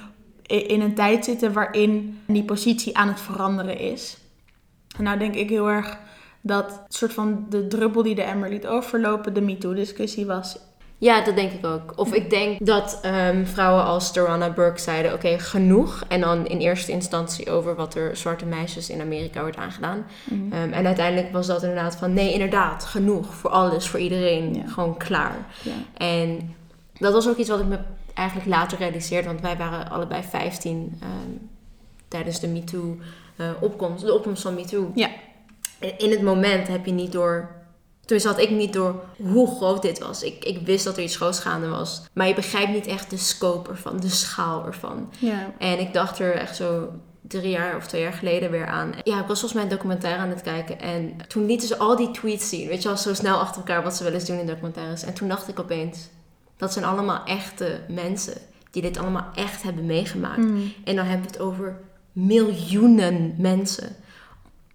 [0.50, 4.18] in een tijd zitten waarin die positie aan het veranderen is.
[4.96, 5.98] En nou denk ik heel erg
[6.40, 10.58] dat soort van de druppel die de emmer liet overlopen, de MeToo-discussie was.
[10.98, 11.92] Ja, dat denk ik ook.
[11.96, 16.04] Of ik denk dat ehm, vrouwen als Tarana Burke zeiden: oké, genoeg.
[16.08, 20.06] En dan in eerste instantie over wat er zwarte meisjes in Amerika wordt aangedaan.
[20.30, 23.34] Ehm, en uiteindelijk was dat inderdaad van: nee, inderdaad, genoeg.
[23.34, 24.54] Voor alles, voor iedereen.
[24.54, 24.66] Ja.
[24.66, 25.46] Gewoon klaar.
[25.62, 26.06] Ja.
[26.06, 26.54] En
[26.98, 27.78] dat was ook iets wat ik me
[28.20, 29.28] eigenlijk later realiseerde.
[29.28, 31.10] Want wij waren allebei 15 ehm,
[32.08, 32.96] tijdens de MeToo
[33.36, 34.90] eh, opkomst, de opkomst van MeToo.
[34.94, 35.08] Ja.
[35.96, 37.58] In het moment heb je niet door.
[38.00, 40.22] Tenminste had ik niet door hoe groot dit was.
[40.22, 42.02] Ik, ik wist dat er iets groots gaande was.
[42.12, 45.10] Maar je begrijpt niet echt de scope ervan, de schaal ervan.
[45.18, 45.52] Ja.
[45.58, 46.88] En ik dacht er echt zo
[47.20, 48.92] drie jaar of twee jaar geleden weer aan.
[49.02, 50.80] Ja, ik was volgens mij een documentaire aan het kijken.
[50.80, 52.68] En toen lieten ze al die tweets zien.
[52.68, 55.02] Weet je wel, zo snel achter elkaar wat ze wel eens doen in documentaires.
[55.02, 56.08] En toen dacht ik opeens,
[56.60, 58.34] dat zijn allemaal echte mensen.
[58.70, 60.38] Die dit allemaal echt hebben meegemaakt.
[60.38, 60.72] Mm.
[60.84, 61.80] En dan hebben we het over
[62.12, 63.96] miljoenen mensen.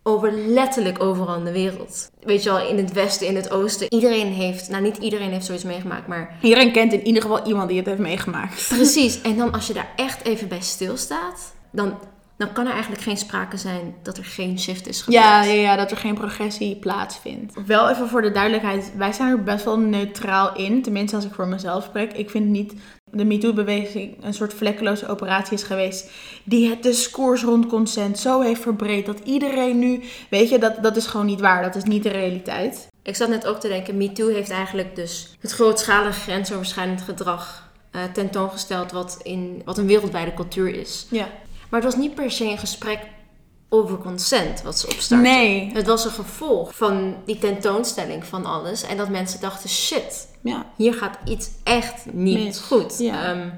[0.03, 2.09] Over letterlijk overal in de wereld.
[2.23, 3.93] Weet je wel, in het westen, in het oosten.
[3.93, 7.67] Iedereen heeft, nou niet iedereen heeft zoiets meegemaakt, maar Iedereen kent in ieder geval iemand
[7.69, 8.67] die het heeft meegemaakt.
[8.67, 9.21] precies.
[9.21, 11.97] En dan als je daar echt even bij stilstaat, dan,
[12.37, 15.23] dan kan er eigenlijk geen sprake zijn dat er geen shift is gebeurd.
[15.23, 17.53] Ja, ja, ja, dat er geen progressie plaatsvindt.
[17.65, 20.81] Wel even voor de duidelijkheid, wij zijn er best wel neutraal in.
[20.81, 22.13] Tenminste, als ik voor mezelf spreek.
[22.13, 22.73] Ik vind niet
[23.11, 26.11] de MeToo-beweging een soort vlekkeloze operatie is geweest.
[26.43, 30.03] Die het discours rond consent zo heeft verbreed dat iedereen nu...
[30.29, 31.63] Weet je, dat, dat is gewoon niet waar.
[31.63, 32.87] Dat is niet de realiteit.
[33.03, 38.03] Ik zat net ook te denken, MeToo heeft eigenlijk dus het grootschalige grensoverschrijdend gedrag eh,
[38.13, 41.05] tentoongesteld wat, in, wat een wereldwijde cultuur is.
[41.09, 41.27] Ja.
[41.69, 42.99] Maar het was niet per se een gesprek
[43.69, 45.21] over consent wat ze opstarten.
[45.31, 45.71] Nee.
[45.73, 48.83] Het was een gevolg van die tentoonstelling van alles.
[48.83, 50.65] En dat mensen dachten, shit, Ja.
[50.75, 52.97] hier gaat iets echt niet goed.
[52.99, 53.23] Ja.
[53.23, 53.49] Ehm,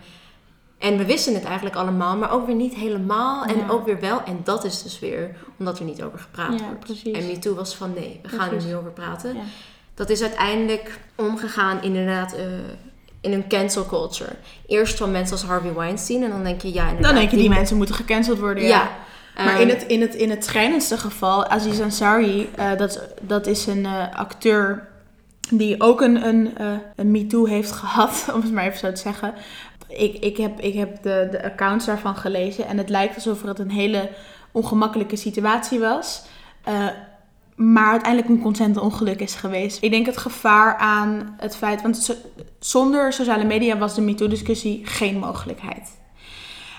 [0.77, 3.43] en we wisten het eigenlijk allemaal, maar ook weer niet helemaal.
[3.45, 3.67] En Ja.
[3.69, 4.23] ook weer wel.
[4.23, 6.79] En dat is dus weer omdat er niet over gepraat wordt.
[6.79, 7.17] precies.
[7.17, 9.37] En MeToo was van nee, we gaan er nu over praten.
[9.93, 12.43] Dat is uiteindelijk omgegaan inderdaad eh,
[13.27, 14.31] in een cancel culture.
[14.67, 16.93] Eerst van mensen als Harvey Weinstein en dan denk je, ja.
[17.01, 18.63] Dan denk je, die mensen moeten gecanceld worden.
[18.63, 18.69] Ja.
[18.69, 18.89] Ja.
[19.45, 23.47] Maar Ehm, in het, in, het, in het schrijnendste geval, Aziz Ansari, eh, dat, dat
[23.47, 24.87] is een eh, acteur
[25.49, 29.01] die ook een, een, eh, een MeToo heeft gehad, om het maar even zo te
[29.01, 29.33] zeggen.
[29.87, 33.59] Ik, ik heb, ik heb de, de accounts daarvan gelezen en het lijkt alsof het
[33.59, 34.09] een hele
[34.51, 36.23] ongemakkelijke situatie was.
[37.57, 39.83] Maar uiteindelijk een consentenongeluk is geweest.
[39.83, 42.13] Ik denk het gevaar aan het feit, want zo-
[42.59, 45.99] zonder sociale media was de MeToo-discussie geen mogelijkheid.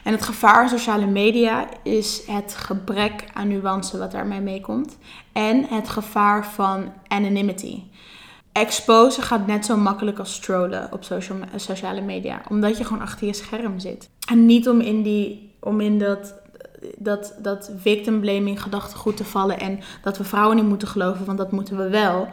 [0.05, 4.99] En het gevaar aan sociale media is het gebrek aan nuance wat daarmee meekomt.
[5.33, 7.83] En het gevaar van anonymity.
[8.53, 12.43] Exposen gaat net zo makkelijk als strollen op social, sociale media.
[12.49, 14.11] Omdat je gewoon achter je scherm zit.
[14.31, 16.35] En niet om in, die, om in dat,
[16.99, 19.61] dat, dat victim blaming gedachtegoed te vallen.
[19.61, 22.29] En dat we vrouwen niet moeten geloven, want dat moeten we wel.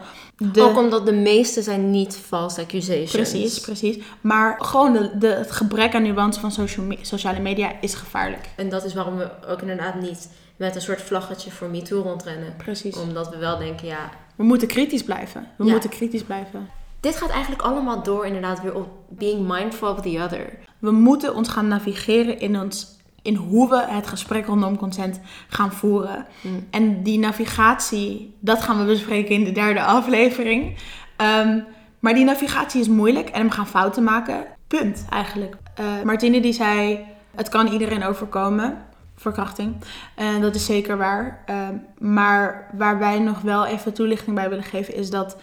[0.52, 3.10] De- Ook omdat de meeste zijn niet false accusations.
[3.10, 3.98] Precies, precies.
[4.20, 8.48] Maar gewoon de, de, het gebrek aan nuance van social sociale media is gevaarlijk.
[8.56, 12.54] En dat is waarom we ook inderdaad niet met een soort vlaggetje voor MeToo rondrennen.
[12.56, 12.96] Precies.
[12.96, 15.48] Omdat we wel denken, ja, We moeten kritisch blijven.
[15.56, 15.70] We Ja.
[15.70, 16.68] moeten kritisch blijven.
[17.00, 20.58] dit gaat eigenlijk allemaal door inderdaad weer op being mindful of the other.
[20.78, 22.95] We moeten ons gaan navigeren in, ons,
[23.26, 26.26] in hoe we het gesprek rondom consent gaan voeren.
[26.40, 26.66] Mm.
[26.70, 30.76] En die navigatie, dat gaan we bespreken in de derde aflevering.
[31.16, 31.60] Ehm,
[31.98, 34.44] maar die navigatie is moeilijk en we gaan fouten maken.
[34.66, 35.56] Punt, eigenlijk.
[35.74, 38.84] Eh, Martine die zei, het kan iedereen overkomen.
[39.16, 39.76] Verkrachting.
[40.14, 41.42] En dat is zeker waar.
[41.46, 45.36] Ehm, maar waar wij nog wel even toelichting bij willen geven is dat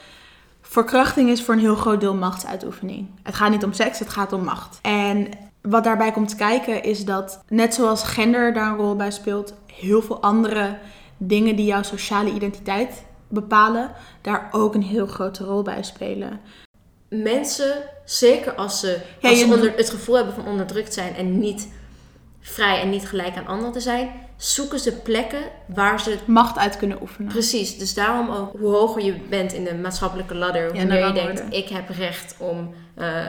[0.62, 3.10] verkrachting is voor een heel groot deel machtsuitoefening.
[3.24, 4.80] Het gaat niet om seks, het gaat om macht.
[4.82, 5.28] En
[5.64, 10.02] wat daarbij komt kijken is dat, net zoals gender daar een rol bij speelt, heel
[10.02, 10.78] veel andere
[11.18, 16.40] dingen die jouw sociale identiteit bepalen, daar ook een heel grote rol bij spelen.
[17.10, 17.74] Mensen,
[18.06, 21.68] zeker als ze, Ja, als ze onder, het gevoel hebben van onderdrukt zijn en niet
[22.40, 26.78] vrij en niet gelijk aan anderen te zijn, zoeken ze plekken waar ze Macht uit
[26.78, 27.32] kunnen oefenen.
[27.32, 31.08] Precies, dus daarom ook hoe hoger je bent in de maatschappelijke ladder, hoe Ja, meer
[31.08, 33.26] je denkt, ik heb recht om eh,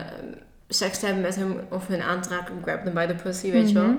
[0.75, 3.51] seks te hebben met hem of hun aan te raken, grab them by the pussy,
[3.51, 3.85] weet je wel.
[3.85, 3.97] Mhm.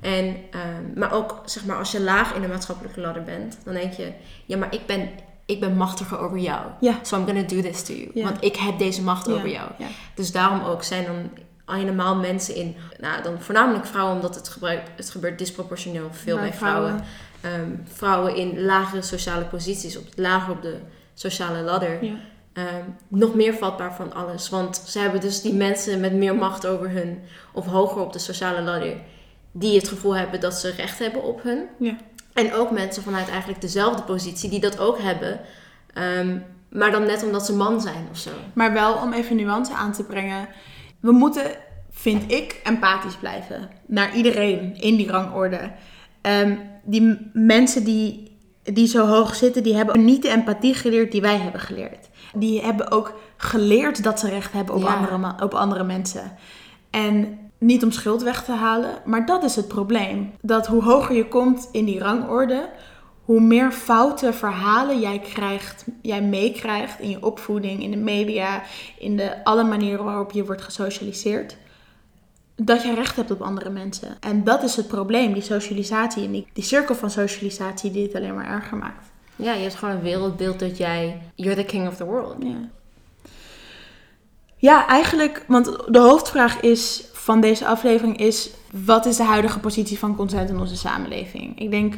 [0.00, 3.74] En, ehm, maar ook, zeg maar, als je laag in de maatschappelijke ladder bent, dan
[3.74, 4.12] denk je,
[4.46, 5.08] ja, maar ik ben,
[5.46, 6.66] ik ben machtiger over jou.
[6.80, 6.94] Ja.
[7.02, 8.10] So I'm gonna do this to you.
[8.14, 9.70] Want ik heb deze macht over jou.
[9.78, 9.86] ja.
[10.14, 11.30] Dus daarom ook zijn dan
[11.76, 16.48] helemaal mensen in, nou dan voornamelijk vrouwen, omdat het, gebruik, het gebeurt disproportioneel veel bij,
[16.48, 17.04] Bij vrouwen.
[17.40, 20.76] Ehm, vrouwen in lagere sociale posities, op, lager op de
[21.14, 21.98] sociale ladder,
[22.58, 24.48] Ehm, nog meer vatbaar van alles.
[24.48, 27.18] Want ze hebben dus die mensen met meer macht over hun,
[27.52, 28.96] of hoger op de sociale ladder,
[29.52, 31.64] die het gevoel hebben dat ze recht hebben op hun.
[31.78, 31.96] Ja.
[32.32, 35.40] En ook mensen vanuit eigenlijk dezelfde positie, die dat ook hebben,
[35.94, 38.30] ehm, maar dan net omdat ze man zijn of zo.
[38.52, 40.48] Maar wel om even nuance aan te brengen.
[41.00, 41.56] We moeten,
[41.90, 43.70] vind ik, empathisch blijven.
[43.86, 45.70] Naar iedereen in die rangorde.
[46.20, 51.20] Ehm, die mensen die, die zo hoog zitten, die hebben niet de empathie geleerd die
[51.20, 52.08] wij hebben geleerd.
[52.34, 54.94] Die hebben ook geleerd dat ze recht hebben op, Ja.
[54.94, 56.32] andere, op andere mensen.
[56.90, 60.32] En niet om schuld weg te halen, maar dat is het probleem.
[60.40, 62.68] Dat hoe hoger je komt in die rangorde,
[63.24, 68.62] hoe meer foute verhalen jij krijgt, jij meekrijgt in je opvoeding, in de media,
[68.98, 71.56] in de alle manieren waarop je wordt gesocialiseerd,
[72.56, 74.16] dat je recht hebt op andere mensen.
[74.20, 78.14] En dat is het probleem, die socialisatie en die, die cirkel van socialisatie die het
[78.14, 79.07] alleen maar erger maakt.
[79.38, 82.36] Ja, je hebt gewoon een wereldbeeld dat jij, you're the king of the world.
[82.38, 82.68] Ja.
[84.56, 89.98] Ja, eigenlijk, want de hoofdvraag is van deze aflevering is: wat is de huidige positie
[89.98, 91.58] van consent in onze samenleving?
[91.60, 91.94] Ik denk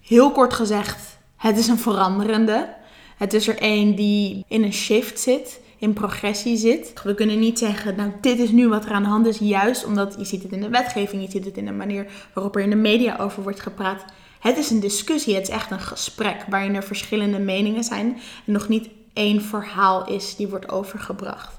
[0.00, 2.74] heel kort gezegd, het is een veranderende.
[3.16, 7.02] Het is er één die in een shift zit, in progressie zit.
[7.02, 9.84] We kunnen niet zeggen, nou, dit is nu wat er aan de hand is, juist
[9.84, 12.62] omdat je ziet het in de wetgeving, je ziet het in de manier waarop er
[12.62, 14.04] in de media over wordt gepraat.
[14.44, 18.52] Het is een discussie, het is echt een gesprek waarin er verschillende meningen zijn en
[18.52, 21.58] nog niet één verhaal is die wordt overgebracht.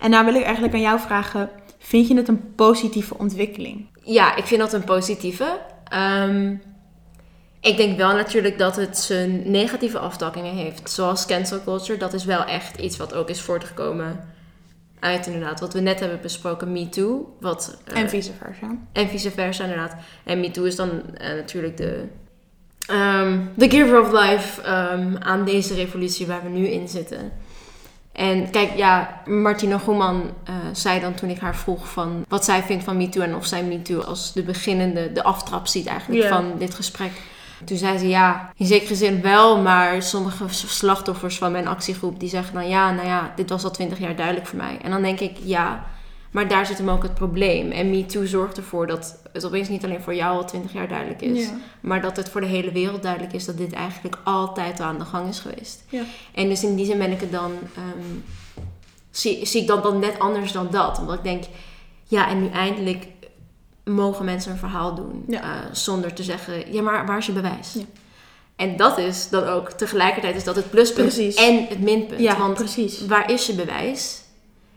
[0.00, 3.86] En nou wil ik eigenlijk aan jou vragen, vind je het een positieve ontwikkeling?
[4.02, 5.60] Ja, ik vind dat een positieve.
[5.88, 6.54] Ehm,
[7.60, 10.90] ik denk wel natuurlijk dat het zijn negatieve aftakkingen heeft.
[10.90, 11.98] Zoals cancel culture.
[11.98, 14.34] Dat is wel echt iets wat ook is voortgekomen
[15.00, 16.72] uit inderdaad wat we net hebben besproken.
[16.72, 17.36] Me Too.
[17.40, 18.78] Wat, eh, En vice versa.
[18.92, 19.94] en vice versa inderdaad.
[20.24, 22.08] En Me Too is dan eh, natuurlijk de,
[22.86, 27.32] ehm, de giver of life ehm, aan deze revolutie waar we nu in zitten.
[28.12, 32.62] En kijk, ja, Martina Goeman eh, zei dan toen ik haar vroeg van wat zij
[32.62, 36.52] vindt van MeToo en of zij MeToo als de beginnende, de aftrap ziet eigenlijk van
[36.58, 37.10] dit gesprek.
[37.64, 42.28] Toen zei ze ja, in zekere zin wel, maar sommige slachtoffers van mijn actiegroep die
[42.28, 44.78] zeggen dan ja, nou ja, dit was al twintig jaar duidelijk voor mij.
[44.82, 45.84] En dan denk ik ja,
[46.36, 47.70] Maar daar zit hem ook het probleem.
[47.70, 51.22] En MeToo zorgt ervoor dat het opeens niet alleen voor jou al 20 jaar duidelijk
[51.22, 51.44] is.
[51.44, 51.50] Ja.
[51.80, 54.98] Maar dat het voor de hele wereld duidelijk is dat dit eigenlijk altijd al aan
[54.98, 55.84] de gang is geweest.
[55.88, 56.02] Ja.
[56.34, 57.52] En dus in die zin ben ik het dan...
[57.74, 58.18] ehm,
[59.10, 60.98] zie, zie ik dat dan net anders dan dat.
[60.98, 61.44] Omdat ik denk,
[62.04, 63.06] ja, en nu eindelijk
[63.84, 65.24] mogen mensen een verhaal doen.
[65.28, 65.42] Ja.
[65.42, 67.72] eh, zonder te zeggen, ja, maar waar is je bewijs?
[67.72, 67.84] Ja.
[68.56, 71.34] En dat is dan ook tegelijkertijd is dat het pluspunt Precies.
[71.34, 72.20] en het minpunt.
[72.20, 73.06] Ja, Want precies.
[73.06, 74.24] waar is je bewijs?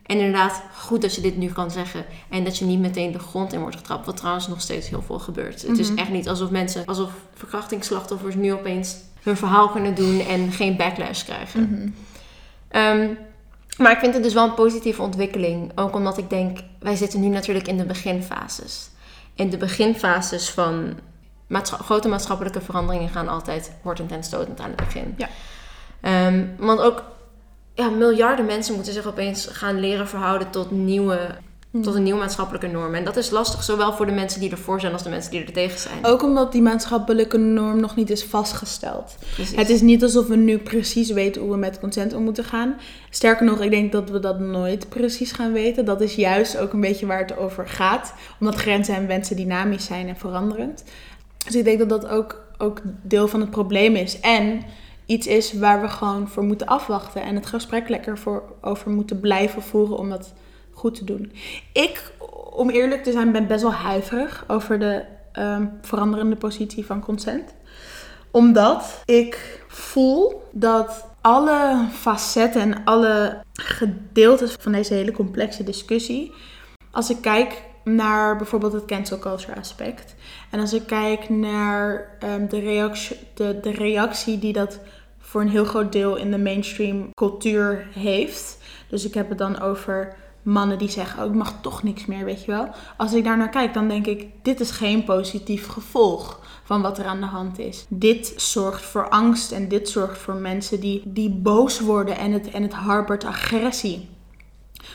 [0.10, 2.06] En inderdaad, goed dat je dit nu kan zeggen.
[2.30, 4.06] En dat je niet meteen de grond in wordt getrapt.
[4.06, 5.62] Wat trouwens nog steeds heel veel gebeurt.
[5.62, 5.98] Het is Mhm.
[5.98, 11.24] echt niet alsof mensen, alsof verkrachtingsslachtoffers nu opeens hun verhaal kunnen doen en geen backlash
[11.24, 11.62] krijgen.
[11.62, 11.90] Mhm.
[12.68, 13.14] Ehm,
[13.78, 15.72] maar ik vind het dus wel een positieve ontwikkeling.
[15.76, 18.90] Ook omdat ik denk, wij zitten nu natuurlijk in de beginfases.
[19.36, 20.94] En de beginfases van
[21.64, 25.16] grote maatschappelijke veranderingen gaan altijd hortend en stotend aan het begin.
[25.18, 25.30] Ja.
[26.02, 27.04] Ehm, want ook
[27.80, 31.20] ja, miljarden mensen moeten zich opeens gaan leren verhouden tot, nieuwe,
[31.82, 32.94] tot een nieuwe maatschappelijke norm.
[32.94, 35.46] En dat is lastig, zowel voor de mensen die ervoor zijn als de mensen die
[35.46, 36.06] er tegen zijn.
[36.06, 39.16] Ook omdat die maatschappelijke norm nog niet is vastgesteld.
[39.34, 39.56] Precies.
[39.56, 42.76] Het is niet alsof we nu precies weten hoe we met consent om moeten gaan.
[43.10, 45.86] Sterker nog, ik denk dat we dat nooit precies gaan weten.
[45.86, 48.14] Dat is juist ook een beetje waar het over gaat.
[48.40, 50.84] Omdat grenzen en wensen dynamisch zijn en veranderend.
[51.46, 54.20] Dus ik denk dat dat ook, ook deel van het probleem is.
[54.20, 54.62] En
[55.10, 57.22] iets is waar we gewoon voor moeten afwachten.
[57.22, 60.34] En het gesprek lekker voor, over moeten blijven voeren om dat
[60.72, 61.32] goed te doen.
[61.74, 62.12] Ik,
[62.52, 67.54] om eerlijk te zijn, ben best wel huiverig over de ehm, veranderende positie van consent
[68.32, 76.32] omdat ik voel dat alle facetten en alle gedeeltes van deze hele complexe discussie,
[76.92, 80.16] als ik kijk naar bijvoorbeeld het cancel culture aspect
[80.50, 84.80] en als ik kijk naar ehm, de, reactie, de, de reactie die dat
[85.30, 88.58] voor een heel groot deel in de mainstream cultuur heeft.
[88.88, 92.26] Dus ik heb het dan over mannen die zeggen, oh ik mag toch niks meer,
[92.26, 92.70] weet je wel.
[92.98, 96.98] Als ik daar naar kijk, dan denk ik, dit is geen positief gevolg van wat
[96.98, 97.86] er aan de hand is.
[97.90, 102.52] Dit zorgt voor angst en dit zorgt voor mensen die, die boos worden en het,
[102.52, 104.10] en het harbert agressie.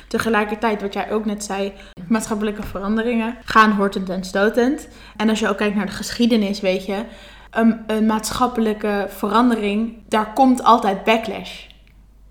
[0.09, 1.72] Tegelijkertijd, wat jij ook net zei,
[2.09, 4.89] maatschappelijke veranderingen gaan hortend en stotend.
[5.16, 7.05] En als je ook kijkt naar de geschiedenis, weet je,
[7.55, 11.67] een, een maatschappelijke verandering, daar komt altijd backlash.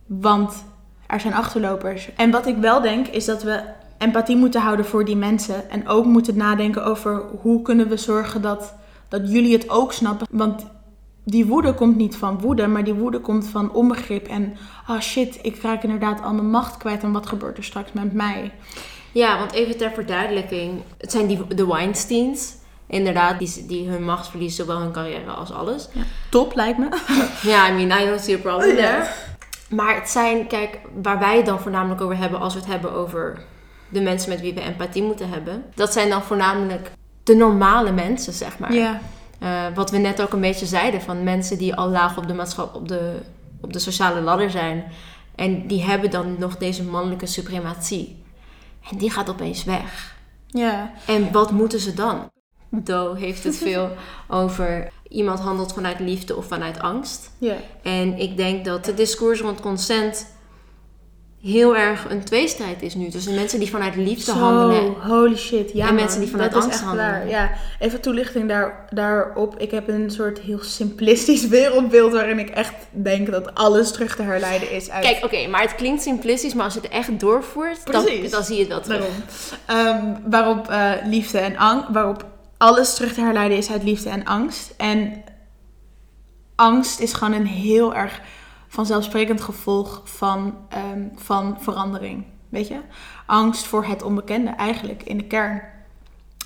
[0.05, 0.63] Want
[1.07, 2.09] er zijn achterlopers.
[2.15, 3.63] En wat ik wel denk, is dat we
[3.97, 5.69] empathie moeten houden voor die mensen.
[5.69, 8.75] En ook moeten nadenken over hoe kunnen we zorgen dat,
[9.07, 10.27] dat jullie het ook snappen.
[10.31, 10.65] Want
[11.25, 14.27] die woede komt niet van woede, maar die woede komt van onbegrip.
[14.27, 14.53] En,
[14.87, 17.03] oh shit, ik raak inderdaad al mijn macht kwijt.
[17.03, 18.51] En wat gebeurt er straks met mij?
[19.11, 20.81] Ja, want even ter verduidelijking.
[20.97, 22.55] Het zijn die, de Weinsteins.
[22.93, 25.87] Inderdaad, die, die hun macht verliezen, zowel hun carrière als alles.
[26.29, 26.87] Top, lijkt me.
[27.51, 28.75] Ja, I mean, I don't see a problem Ja.
[28.75, 29.07] there.
[29.69, 32.91] Maar het zijn, kijk, waar wij het dan voornamelijk over hebben als we het hebben
[32.91, 33.41] over
[33.89, 35.63] de mensen met wie we empathie moeten hebben.
[35.75, 36.91] Dat zijn dan voornamelijk
[37.23, 38.73] de normale mensen, zeg maar.
[38.73, 38.99] Ja,
[39.39, 42.33] Eh, wat we net ook een beetje zeiden, van mensen die al laag op de,
[42.33, 43.19] maatschap, op de,
[43.61, 44.83] op de sociale ladder zijn.
[45.35, 48.23] En die hebben dan nog deze mannelijke suprematie.
[48.91, 50.15] En die gaat opeens weg.
[50.47, 50.91] ja.
[51.07, 52.31] En wat moeten ze dan?
[52.75, 53.89] Do heeft het veel
[54.27, 57.31] over iemand handelt vanuit liefde of vanuit angst.
[57.83, 60.31] En ik denk dat het discours rond consent
[61.41, 63.09] heel erg een tweestrijd is nu.
[63.09, 64.93] Tussen mensen die vanuit liefde Zo, handelen.
[65.01, 65.71] holy shit.
[65.73, 67.11] Ja, En man, mensen die vanuit dat is angst echt handelen.
[67.11, 67.29] waar.
[67.29, 69.59] Ja, even toelichting daar, daarop.
[69.59, 74.21] Ik heb een soort heel simplistisch wereldbeeld waarin ik echt denk dat alles terug te
[74.21, 75.03] herleiden is uit...
[75.03, 78.55] Kijk, oké, maar het klinkt simplistisch, maar als je het echt doorvoert, dan, dan zie
[78.55, 79.05] je het wel terug.
[79.65, 80.05] Daarom.
[80.11, 82.25] Ehm, waarop eh, liefde en angst, waarop
[82.63, 84.73] alles terug te herleiden is uit liefde en angst.
[84.77, 85.23] En
[86.55, 88.21] angst is gewoon een heel erg
[88.67, 92.25] vanzelfsprekend gevolg van, ehm, van verandering.
[92.49, 92.79] Weet je?
[93.25, 95.61] Angst voor het onbekende eigenlijk in de kern.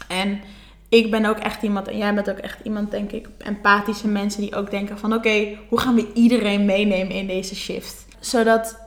[0.08, 0.42] En
[0.90, 4.42] ik ben ook echt iemand, en jij bent ook echt iemand, denk ik, empathische mensen
[4.42, 8.06] die ook denken van oké, hoe gaan we iedereen meenemen in deze shift?
[8.20, 8.80] Zodat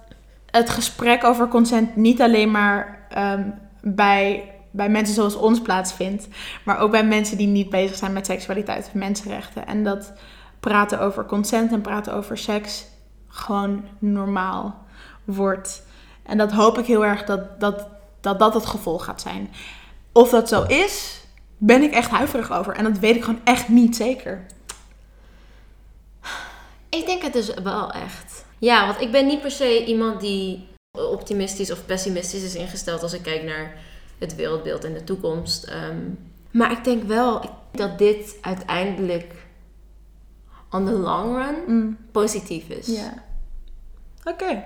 [0.47, 3.51] het gesprek over consent niet alleen maar ehm,
[3.81, 6.29] bij, bij mensen zoals ons plaatsvindt,
[6.65, 9.67] maar ook bij mensen die niet bezig zijn met seksualiteit of mensenrechten.
[9.67, 10.13] En dat
[10.61, 12.87] praten over consent en praten over seks
[13.29, 14.85] gewoon normaal
[15.25, 15.83] wordt.
[16.23, 17.87] En dat hoop ik heel erg dat dat,
[18.21, 19.51] dat, dat het gevolg gaat zijn.
[20.13, 21.21] Of dat zo is,
[21.59, 22.75] ben ik echt huiverig over.
[22.75, 24.47] En dat weet ik gewoon echt niet zeker.
[26.89, 28.45] Ik denk het dus wel echt.
[28.59, 33.13] Ja, want ik ben niet per se iemand die optimistisch of pessimistisch is ingesteld als
[33.13, 33.75] ik kijk naar
[34.21, 35.65] het wereldbeeld in de toekomst.
[35.65, 35.99] Ehm,
[36.51, 39.35] maar ik denk wel dat dit uiteindelijk
[40.71, 41.97] on the long run mm.
[42.13, 42.87] positief is.
[42.87, 43.13] Ja.
[44.25, 44.63] Oké.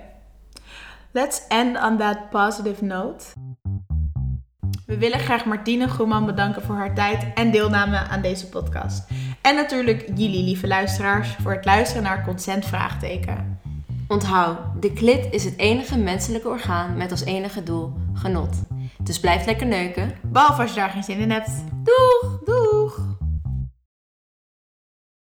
[1.10, 3.24] Let's end on that positive note.
[4.86, 9.08] We willen graag Martine Groeman bedanken voor haar tijd en deelname aan deze podcast.
[9.40, 13.58] En natuurlijk jullie lieve luisteraars voor het luisteren naar consent vraagteken.
[14.08, 18.56] Onthoud, de klit is het enige menselijke orgaan met als enige doel genot.
[19.04, 20.12] Dus blijf lekker neuken.
[20.22, 21.50] Behalve als je daar geen zin in hebt.
[21.82, 22.38] Doeg!
[22.44, 23.13] Doeg!